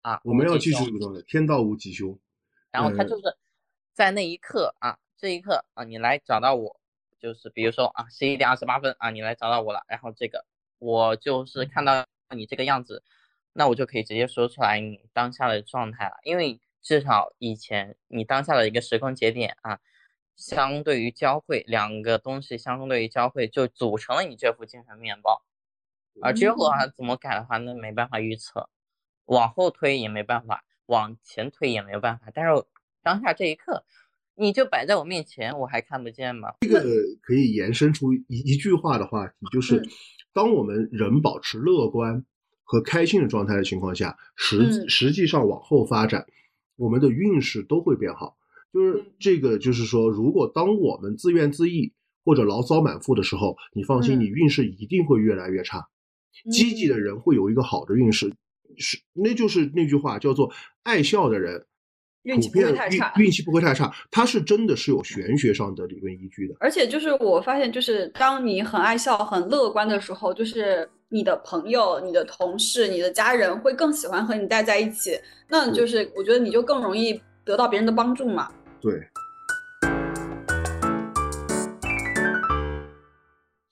[0.00, 2.12] 啊，我们要记住这个东西，天道无吉凶。
[2.12, 2.18] 呃
[2.72, 3.36] 然后他就是
[3.92, 6.80] 在那一刻啊，这一刻啊，你来找到我，
[7.18, 10.46] 就是比如说啊，十一点二十八分啊，你来找到我了，然后这个
[10.78, 13.02] 我就是看到你这个样子，
[13.52, 19.80] 那我就可以直接说出来你当下的状态了，因为至少以前你当下的一个时空节点啊，
[20.36, 25.42] 相对于交汇两个东西相对于交汇，就组成了你这副精神面貌。
[26.22, 28.70] 而之后啊，怎么改的话，那没办法预测，
[29.26, 32.28] 往后推也没办法，往前推也没有办法。
[32.32, 32.64] 但是
[33.02, 33.84] 当下这一刻，
[34.34, 36.54] 你就摆在我面前，我还看不见吗？
[36.60, 36.82] 这个
[37.20, 39.88] 可以延伸出一一句话的话题，就是嗯
[40.36, 42.22] 当我们人保持乐观
[42.62, 46.26] 和开心的状态的情况下，实嗯实际上往后发展，
[46.76, 48.36] 我们的运势都会变好。
[48.70, 51.90] 就是嗯这个，就是说，如果当我们自怨自艾
[52.22, 55.88] 或者牢骚满腹的时候，你放心，嗯你运势一定会越来越差。
[56.52, 58.30] 积极的人会有一个好的运势，
[58.76, 61.66] 是那就是那句话叫做爱笑的人。
[62.26, 66.54] 运气不会太差运运气不会太差，它是真的是有玄学上的理论依据的。
[66.60, 75.18] 而且就是我发现，就是当你很爱笑、很乐观的时候，就是你的朋友、你的同事、你的家人会更喜欢和你待在一起。
[75.48, 78.48] 那就是我觉得你就更容易得到别人的帮助嘛。
[78.80, 78.92] 对，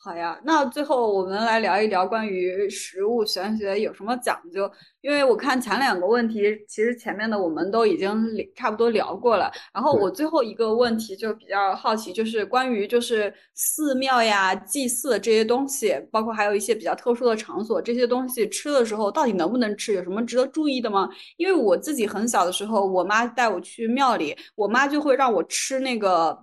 [0.05, 4.71] 好呀，那最后我们来聊一聊关于食物玄学有什么讲究。
[5.01, 9.51] 因为我看前两个问题，其实前面的我们都已经聊差不多聊过了。
[9.73, 21.09] 然后我最后一个问题就比较好奇，就是关于就是寺庙呀、祭祀这些东西，包括还有一些比较特殊的场所，这些东西吃的时候到底能不能吃，有什么值得注意的吗？
[21.39, 26.39] 因为我自己很小的时候，我妈带我去庙里，我妈就会让我吃那个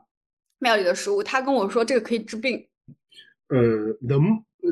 [0.57, 2.67] 庙里的食物，她跟我说这个可以治病。
[3.51, 4.21] 呃，能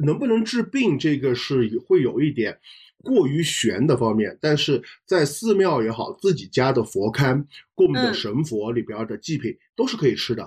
[0.01, 2.57] 能不能治病，这个是会有一点
[3.03, 8.13] 过于玄的方面，但是在寺庙也好，自己家的佛龛供的嗯。
[8.13, 10.43] 神佛里边的祭品都是可以吃的，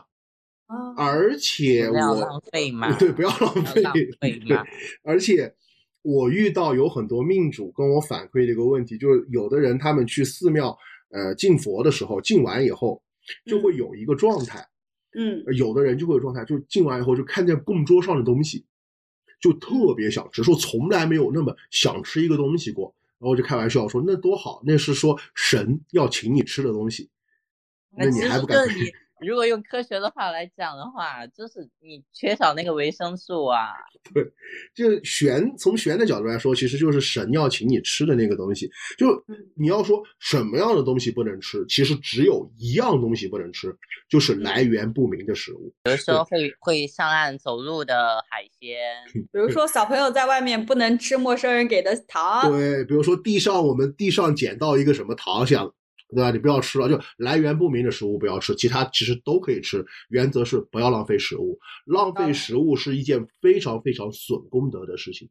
[0.67, 4.11] 啊，而且我不要浪费嘛，对不要浪费浪费
[4.47, 4.65] 对嘛，
[5.03, 5.55] 而且
[6.01, 10.75] 我遇到有很多命主跟我反馈的一个问题，就是有的人他们去寺庙
[11.11, 13.03] 呃敬佛的时候，敬完以后
[13.45, 14.61] 就会有一个状态。
[14.61, 14.72] 嗯
[15.47, 18.65] 呃有的人就会有状态，就进来以后就看见供桌上的东西，
[19.41, 22.95] 就特别想吃，说从来没有那么想吃一个东西过。
[23.19, 27.09] 然后我就开玩笑说，那多好，那是说神要请你吃的东西，
[27.97, 28.91] 那你还不敢就是你
[29.27, 33.73] 如果用科学的话来讲的话，就是你缺少那个维生素啊。
[34.13, 34.25] 对
[34.75, 38.69] 就玄从玄的角度来说，其实就是神要请你吃的那个东西。
[38.99, 43.75] 就嗯你要说什么样的东西不能吃，其实只有一样东西不能吃，
[44.09, 45.73] 就是来源不明的食物。
[45.85, 48.79] 比如说会会上岸走路的海鲜，
[49.13, 55.73] 比如说小朋友在外面不能吃陌生人给的糖，对，比如说地上我们地上捡到一个什么糖想，
[56.15, 56.31] 对吧？
[56.31, 59.85] 你不要吃了，就来源不明的食物不要吃，其他其实都可以吃。
[60.09, 65.29] 原则是不要浪费食物，浪费嗯食物是一件非常非常损功德的事情。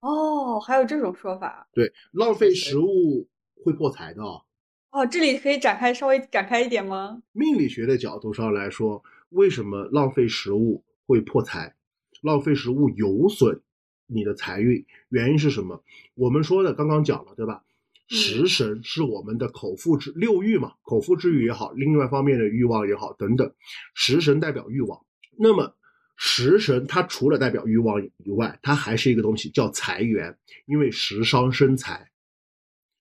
[0.00, 3.28] 哦，还有这种说法对，浪费食物
[3.64, 4.40] 会破财的啊。
[4.90, 7.22] 哦，这里可以展开稍微展开一点吗？
[7.32, 11.74] 命理学的角度上来说，为什么浪费食物会破财？
[12.22, 13.60] 浪费食物有损
[14.06, 15.82] 你的财运，原因是什么？
[16.14, 17.62] 我们说的刚刚讲了，对吧？
[18.08, 23.54] 食神是我们的口腹之六欲嘛，口腹之欲也好，另外一方面的欲望也好，等等，
[23.94, 25.04] 食神代表欲望。
[25.38, 25.76] 那么
[26.16, 30.36] 食神它除了代表欲望以外，它还是一个东西叫财源，
[30.66, 32.10] 因为食伤生财。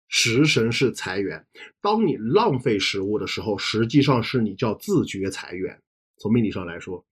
[0.09, 1.45] 食神是财源，
[1.81, 5.81] 当你浪费食物的时候，实际上是你叫自觉财源。
[6.17, 7.05] 从命理上来说，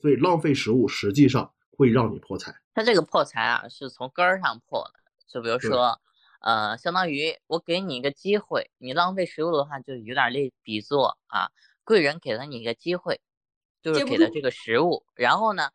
[0.00, 2.54] 所以浪费食物实际上会让你破财。
[2.74, 5.00] 它这个破财啊是从根儿上破的。
[5.26, 5.98] 就比如对说，
[6.44, 11.48] 呃，相当于我给你一个机会，你浪费食物的话，就有点类比作啊，
[11.84, 13.22] 贵人给了你一个机会，
[13.82, 15.70] 就是给了这个食物，然后呢，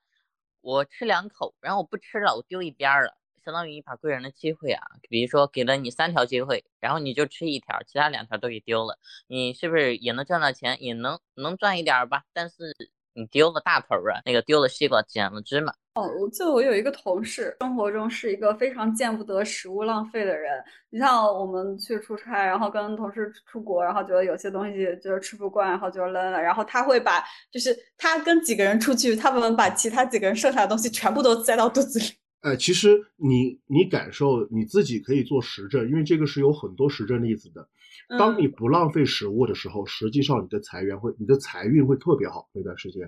[0.62, 3.18] 我吃两口，然后我不吃了，我丢一边儿了。
[3.44, 12.26] 相当于你把贵人的机会啊，比如说给了你三条机会，然后你就吃一条，其他两条都给丢了，你是不是也能赚到钱，也能能赚一点儿吧？
[12.32, 12.76] 但是
[13.14, 15.74] 你丢了大头儿啊，那个丢了西瓜捡了芝麻。
[16.00, 20.52] 哦，我记得我有一个同事，生活中是一个非常见不得食物浪费的人。
[20.90, 26.42] 你像我们去出差，然后跟同事出国，然后觉得有些东西就是吃不惯，然后就扔了。
[26.42, 32.06] 然后他会把，就是他跟几个人出去，他们把其他几个人剩下的东西全部都塞到肚子里。
[32.42, 37.68] 呃，其实你你感受你自己可以做实证，因为这个是有很多实证例子的。
[38.18, 43.08] 当嗯你不浪费食物的时候，实际上你的财源会，你的财运会特别好那段时间。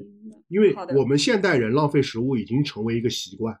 [0.00, 3.58] 嗯因为我们现代人浪费食物已经成为一个习惯，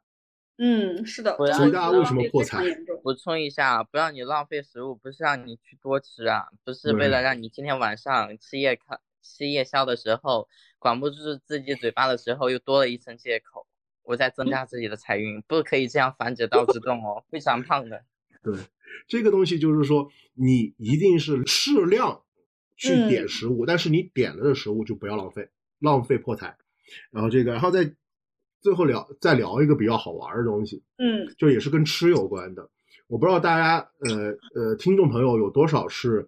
[0.58, 2.62] 嗯，是的，所以大家为什么破财？
[3.02, 10.48] 补充一下，不让你浪费食物，不是让你去多吃啊，不是为了让你今天晚上吃夜宵吃夜宵的时候
[10.78, 13.66] 管不住自己嘴巴的时候又多了一层借口，
[14.02, 18.04] 我在增加自己的财运，不可以这样反者道之动哦，会长胖的。
[18.44, 18.54] 对，
[19.08, 22.22] 这个东西就是说，你一定是适量
[22.76, 25.48] 去点食物，但是你点了的食物就不要浪费，
[25.84, 26.56] 浪费破财。
[27.12, 27.94] 然后这个，然后再。
[28.64, 32.66] 最后聊再聊一个比较好玩的东西，嗯，就也是跟吃有关的。
[33.08, 36.26] 我不知道大家呃呃听众朋友有多少是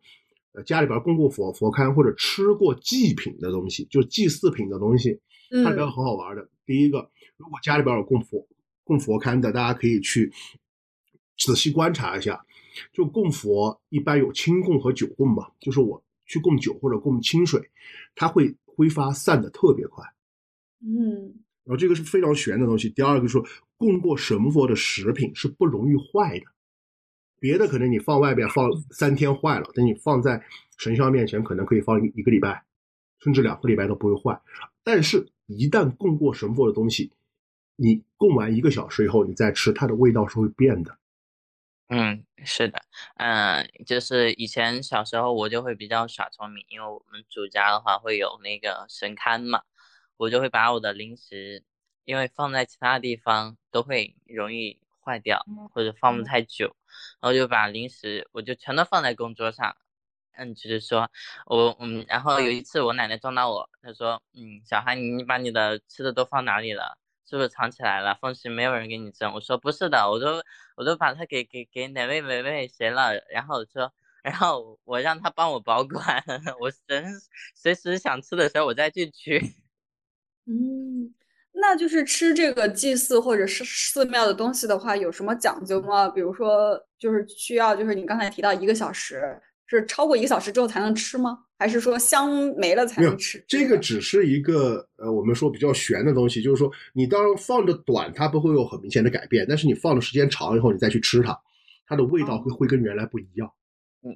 [0.53, 5.19] 呃家里边供过佛佛龛或者吃过祭品的东西，就祭祀品的东西，
[5.65, 6.47] 它里边很好玩的。
[6.67, 8.47] 第一个，如果家里边有供佛
[8.85, 10.31] 供佛龛的，大家可以去
[11.39, 12.45] 仔细观察一下。
[12.93, 17.71] 就供佛一般有清供和酒供嘛，就是我去供酒或者供清水，
[18.15, 20.05] 它会挥发散的特别快，
[20.81, 21.35] 嗯。
[21.65, 22.89] 然后这个是非常玄的东西。
[22.91, 23.45] 第二个说，
[23.77, 26.45] 供过神佛的食品是不容易坏的，
[27.41, 30.41] 别的可能你放外边放三天坏了，等你放在
[30.79, 32.65] 神像面前，可能可以放一一个礼拜，
[33.19, 34.41] 甚至两个礼拜都不会坏。
[34.85, 37.11] 但是，一旦供过神佛的东西，
[37.75, 40.97] 你供完一个小时以后，你再吃，它的味道是会变的。
[41.89, 42.83] 嗯，是的，
[43.17, 49.63] 嗯，就是以前小时候我就会比较耍聪明，因为我们主家的话会有那个神龛嘛。
[50.17, 51.63] 我就会把我的零食，
[52.07, 56.75] 因为放在其他地方都会容易坏掉，或者放不太久，
[57.21, 59.77] 然后就把零食我就全都放在工桌上。
[60.33, 61.11] 嗯，就是说
[61.45, 66.99] 我嗯，然后有一次我奶奶撞到我，她说嗯，小孩你你把你的吃的都放哪里了？
[67.29, 68.17] 是不是藏起来了？
[68.21, 69.33] 放心，没有人给你挣。
[69.35, 70.43] 我说不是的，我都
[70.77, 73.13] 我都把它给给给哪位哪位谁了？
[73.31, 73.93] 然后说，
[74.23, 76.23] 然后我让他帮我保管，
[76.61, 77.05] 我等
[77.55, 79.41] 随时想吃的时候我再去取。
[80.47, 81.13] 嗯，
[81.53, 86.09] 那就是吃这个祭祀或者是寺庙的东西的话，有什么讲究吗？
[86.09, 91.39] 比如说，就是需要，就是你刚才提到一个小时，是超过一个小时之后才能吃吗？
[91.59, 93.43] 还是说香没了才能吃？
[93.49, 101.39] 这个只是一个呃，我们说比较悬的东西，就是说你当然放的短，它不会有很明显的改变，但是你放的时间长以后，你再去吃它，
[101.87, 103.51] 它的味道会会跟原来不一样。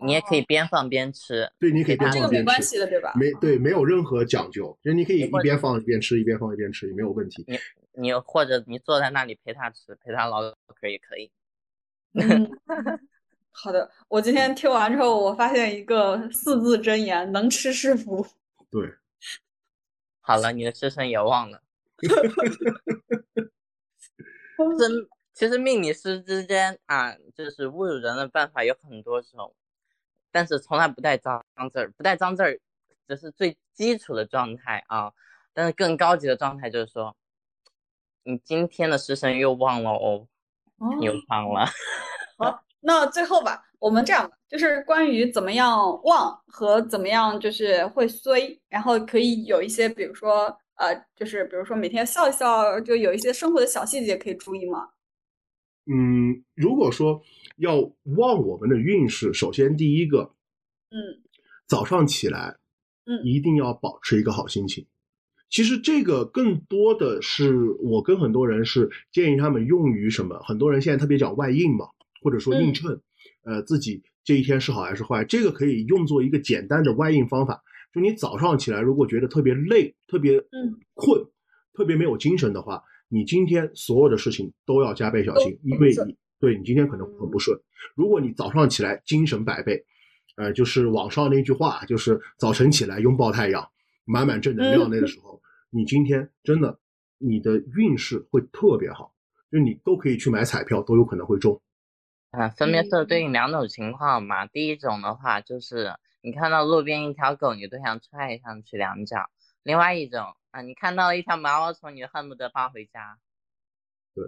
[0.04, 3.12] 你也可以边放边吃，对，你可以边放边吃，这个没关系的，对吧？
[3.16, 7.44] 没对，没有任何讲究，就是你可以一边放一边吃，一边放一边吃也没有问题。
[7.48, 7.58] 你
[7.94, 11.32] 你或者你坐在那里陪他吃，陪他唠嗑也可以。
[13.52, 18.26] 好的，我今天听完之后，我发现一个四字真言：能吃是福。
[18.70, 18.94] 对，
[20.20, 21.62] 好了，你的师生也忘了。
[24.78, 29.54] 真，其实命理师之间啊，就是侮辱人的办法有很多种。
[30.30, 32.60] 但是从来不带脏字儿，不带脏字儿，
[33.08, 35.12] 这是最基础的状态啊。
[35.52, 37.16] 但是更高级的状态就是说，
[38.22, 40.28] 你今天的师生又忘了哦，
[41.00, 41.66] 又忘了。
[42.38, 54.88] 好，那最后吧，我们这样，就是关于怎么样旺和怎么样就是会衰，然后可以有一些，比如说呃，就是比如说每天笑一笑，就有一些生活的小细节可以注意吗？
[55.86, 57.22] 嗯，如果说。
[57.56, 57.76] 要
[58.16, 60.32] 旺我们的运势，首先第一个，
[60.88, 61.20] 嗯，
[61.66, 62.56] 早上起来，
[63.04, 64.86] 嗯，一定要保持一个好心情。
[65.50, 70.40] 其实这个更多的是我跟很多人是建议他们用于什么？
[70.42, 71.86] 很多人现在特别讲外应嘛，
[72.20, 73.00] 或者说映衬，
[73.44, 77.62] 呃，自己这一天是好还是坏，这个可以用作一个简单的外应方法。
[77.92, 81.20] 就你早上起来如果觉得特别累、特别嗯困、
[81.72, 86.16] 特别没有精神的话，你今天所有的事情都要加倍小心，因为你。
[86.40, 87.54] 对你今天可能很不顺。
[87.94, 89.84] 如果你早上起来精神百倍，
[90.36, 93.62] 呃，就是网上那句话，就是早晨起来拥抱太阳，
[94.06, 95.38] 满满正能量那个时候，
[95.68, 96.78] 你今天真的
[97.18, 99.12] 你的运势会特别好，
[99.52, 101.60] 就你都可以去买彩票，都有可能会中。
[102.30, 104.46] 啊，分别是对应两种情况嘛。
[104.46, 109.30] 第一种的话，就是你看到路边一条狗，你都想踹上去两脚；
[109.62, 113.18] 另外一种啊，你看到了一条毛毛虫，你恨不得抱回家。
[114.14, 114.24] 对。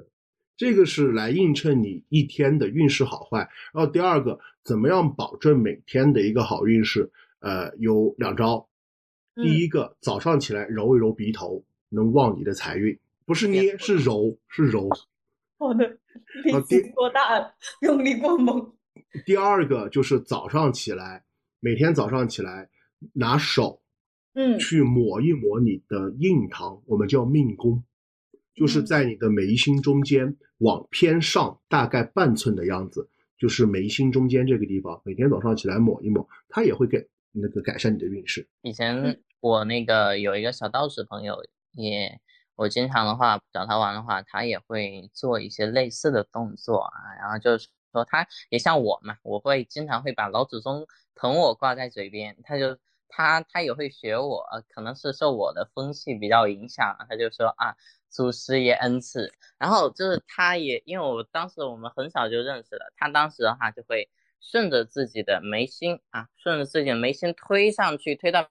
[0.55, 7.11] 这个是来映衬你一天的运势好坏，然后第二个，怎么样保证每天的一个好运势？
[7.41, 8.69] 呃，有两招。
[9.35, 14.89] 第一个，早上起来揉一揉鼻头，能旺你的财运，不是捏，是揉，是揉。
[15.63, 15.87] 好的，
[16.45, 18.75] 力气过大了，用力过猛。
[19.25, 21.25] 第二个就是早上起来，
[21.61, 22.69] 每天早上起来
[23.13, 23.81] 拿手，
[24.35, 27.85] 嗯，去抹一抹你的印堂，我们叫命宫。
[28.55, 33.09] 就是在你的眉心中间往偏上大概半寸的样子，
[33.39, 38.47] 就是眉心中间这个地方，每天早上起来抹一抹，它也会给那个改善你的运势。
[38.63, 41.37] 以前我那个有一个小道士朋友，
[41.73, 42.21] 也
[42.55, 57.75] 我经常的话找他玩的话，他也会做一些类似的动作啊，然后就是说他也像我嘛，我会经常会把老祖宗疼我挂在嘴边，他就他他也会学我，可能是受我的风气比较影响，他就说啊，
[58.09, 64.09] 祖师爷恩赐，然后就是他也因为我当时我们很小就认识了，他当时的话就会
[64.41, 68.49] 顺着自己的眉心啊，顺着自己的眉心推上去，推到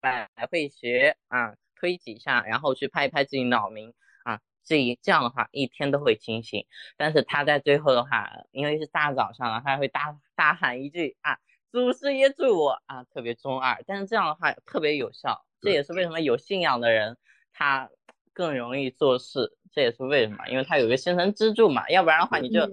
[0.00, 1.54] 百会穴啊。
[1.78, 3.94] 推几下，然后去拍一拍自己脑门
[4.24, 6.66] 啊，这一这样的话一天都会清醒。
[6.96, 11.38] 但是他在最后的话，因为是大早上了，他会大大喊一句啊，
[11.70, 13.82] 祖师爷助我啊，特别中二。
[13.86, 17.16] 但是这样的话特别有效，这也是为什么有信仰的人
[17.52, 17.90] 他
[18.32, 19.56] 更容易做事。
[19.72, 21.86] 这也是为什么，因为他有个精神支柱嘛。
[21.90, 22.66] 要不然的话，你就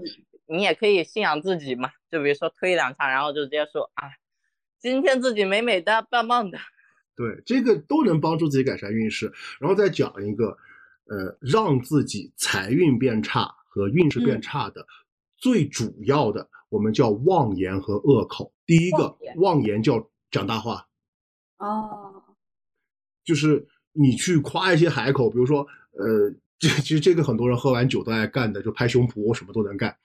[0.46, 4.10] 你也可以信仰自己嘛，就比如说推两下，然后就直接说啊，
[4.80, 6.58] 今天自己美美的，棒棒的。
[7.16, 10.58] 对，这个都能帮助自己改善运势，然后再讲一个，
[11.06, 14.86] 呃，让自己财运变差和运势变差的
[15.38, 18.52] 最主要的，我们叫妄言和恶口。
[18.66, 20.88] 第一个妄言叫讲大话，
[21.58, 22.24] 哦，
[23.24, 29.96] 就是你去夸一些海口，比如说，呃，这其实这个很多人喝完酒都爱干的，就拍胸脯，我什么都能干。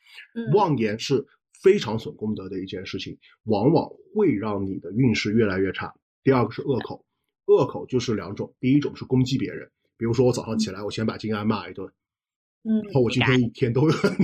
[0.52, 1.26] 妄言是
[1.62, 5.94] 非常损功德的一件事情，往往会让你的运势越来越差。
[6.28, 7.06] 第二个是恶口，
[7.46, 11.90] 恶口就是两种，第一种是攻击别人，比如说我早上起来，我先把金安骂一顿，
[12.64, 14.14] 嗯，然后我今天一天都会很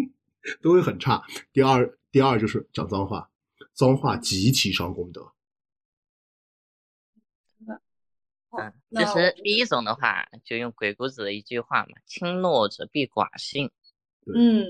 [0.62, 1.22] 都会很差。
[1.52, 3.30] 第二，第二就是讲脏话，
[3.74, 5.34] 脏话极其伤功德。
[7.66, 13.70] 嗯，其实第一种的话，就用鬼谷子的一句话嘛，“轻诺者必寡信”，
[14.34, 14.64] 嗯，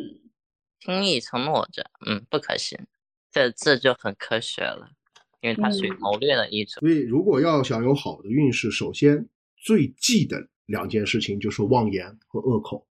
[0.81, 2.85] 轻易承诺者，嗯，不可信，
[3.31, 4.91] 这这就很科学了。
[5.41, 12.87] 因为它属于谋略的一种，所以如果要想有好的运势，首先最忌的两件事情就是妄言和恶口。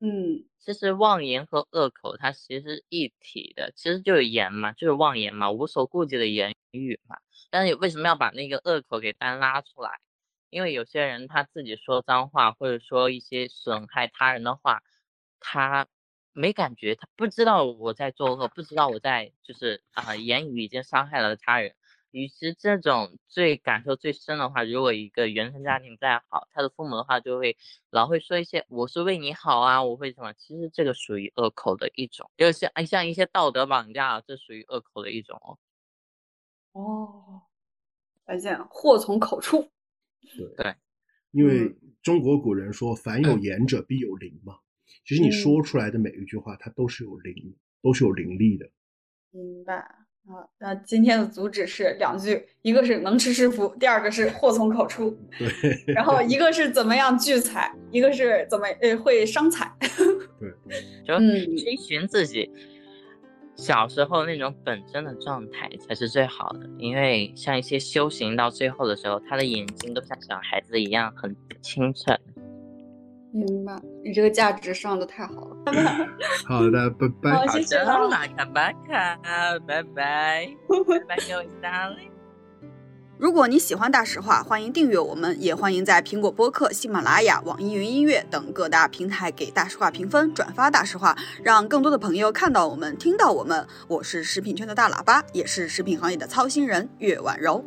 [0.00, 7.16] 嗯，其实妄言和恶口它其实一体的，其实就是言嘛，就是妄言嘛，无所顾忌的言语嘛。
[7.50, 9.90] 但是为什么要把那个恶口给单拉出来？
[10.48, 14.82] 因为有些人他自己说脏话，或者说一些损害他人的话，
[15.38, 15.86] 他。
[16.32, 21.74] 没感觉，他不知道我在作恶，不知道我在就是啊，言语已经伤害了他人。
[22.12, 27.56] 与其这种最感受最深的话，如果一个原生家庭再好，他的父母的话就会
[27.90, 35.58] 老会说一些“我是为你好啊，我会什么”，其实这个属于恶口的一种，就像像一些道德绑架，这属于恶口的一种哦。
[36.72, 37.42] 哦，
[38.26, 39.70] 再见，祸从口出。
[40.36, 40.74] 对对，
[41.30, 44.58] 因为中国古人说“凡有言者必有灵”嘛。
[45.04, 48.68] 其实你说出来的每一句话，它都是有灵，都是有灵力的。
[49.30, 50.46] 明白啊？
[50.58, 55.10] 那今天的主旨是两句，一个是能吃是福，第二个是祸从口出。
[55.38, 55.48] 对。
[55.94, 59.72] 然后一个是怎么样聚财，一个是怎么呃会伤财。
[60.38, 60.84] 对。
[61.06, 61.18] 就
[61.56, 62.50] 追寻自己
[63.56, 72.16] 小时候那种本真的状态才是最好的，因为像一些修行到最后的时候，他的眼睛都像小孩子一样很清澈。
[73.32, 75.56] 明白，你这个价值上的太好了。
[76.46, 77.30] 好的，拜 拜。
[77.30, 78.08] 好，谢谢了。
[78.08, 79.18] 马卡巴卡，
[79.66, 82.10] 拜拜，拜拜，各位 darling。
[83.18, 93.66] 如果你喜欢大实话，欢迎订阅我们，也欢迎在苹果播客、喜马拉雅、网易云音乐等各大平台给大实话评分、转发大实话，让更多的朋友看到我们、听到我们。
[93.88, 97.62] 我是食品圈的大喇叭，也是食品行业的操心人岳婉柔。